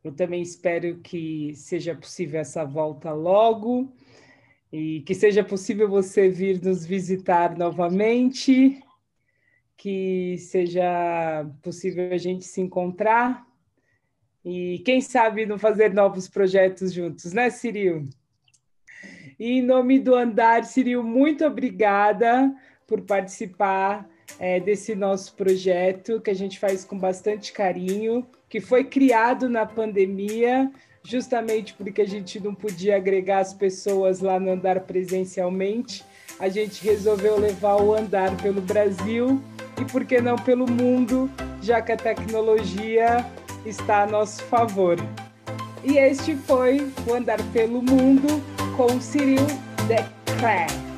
Eu 0.04 0.13
também 0.13 0.41
espero 0.41 0.99
que 0.99 1.56
seja 1.56 1.95
possível 1.95 2.41
essa 2.41 2.65
volta 2.65 3.13
logo 3.13 3.95
e 4.69 5.01
que 5.04 5.15
seja 5.15 5.41
possível 5.41 5.88
você 5.88 6.28
vir 6.28 6.62
nos 6.62 6.86
visitar 6.86 7.58
novamente, 7.58 8.84
que 9.78 10.38
seja 10.38 11.49
possível 11.63 12.12
a 12.12 12.17
gente 12.17 12.43
se 12.43 12.60
encontrar 12.60 13.47
e 14.45 14.79
quem 14.86 15.01
sabe 15.01 15.47
não 15.47 15.58
fazer 15.58 15.91
novos 15.91 16.29
projetos 16.29 16.93
juntos, 16.93 17.34
né, 17.34 17.49
Ciril? 17.49 18.08
E 19.39 19.58
em 19.58 19.62
nome 19.62 19.99
do 19.99 20.13
Andar, 20.13 20.63
Ciril, 20.63 21.03
muito 21.03 21.43
obrigada 21.43 22.53
por 22.86 23.01
participar 23.01 24.08
é, 24.39 24.60
desse 24.60 24.93
nosso 24.93 25.34
projeto 25.34 26.21
que 26.21 26.29
a 26.29 26.36
gente 26.36 26.60
faz 26.60 26.86
com 26.86 26.97
bastante 26.97 27.51
carinho 27.51 28.25
que 28.47 28.62
foi 28.62 28.84
criado 28.84 29.49
na 29.49 29.65
pandemia, 29.65 30.71
justamente 31.03 31.73
porque 31.73 32.01
a 32.01 32.08
gente 32.08 32.39
não 32.39 32.53
podia 32.53 32.95
agregar 32.95 33.39
as 33.39 33.53
pessoas 33.53 34.21
lá 34.21 34.39
no 34.39 34.51
andar 34.51 34.81
presencialmente. 34.81 36.05
A 36.39 36.47
gente 36.47 36.84
resolveu 36.84 37.38
levar 37.38 37.81
o 37.81 37.93
andar 37.93 38.36
pelo 38.38 38.62
Brasil 38.62 39.41
e, 39.81 39.86
por 39.86 40.05
que 40.05 40.21
não, 40.21 40.36
pelo 40.36 40.69
mundo, 40.69 41.29
já 41.62 41.81
que 41.81 41.91
a 41.91 41.97
tecnologia 41.97 43.25
está 43.65 44.04
a 44.04 44.08
nosso 44.08 44.43
favor. 44.43 44.97
E 45.84 45.97
este 45.97 46.36
foi 46.36 46.91
o 47.08 47.13
Andar 47.13 47.41
pelo 47.54 47.82
Mundo 47.82 48.41
com 48.75 48.99
Cyril 48.99 49.45
Cré. 50.39 50.94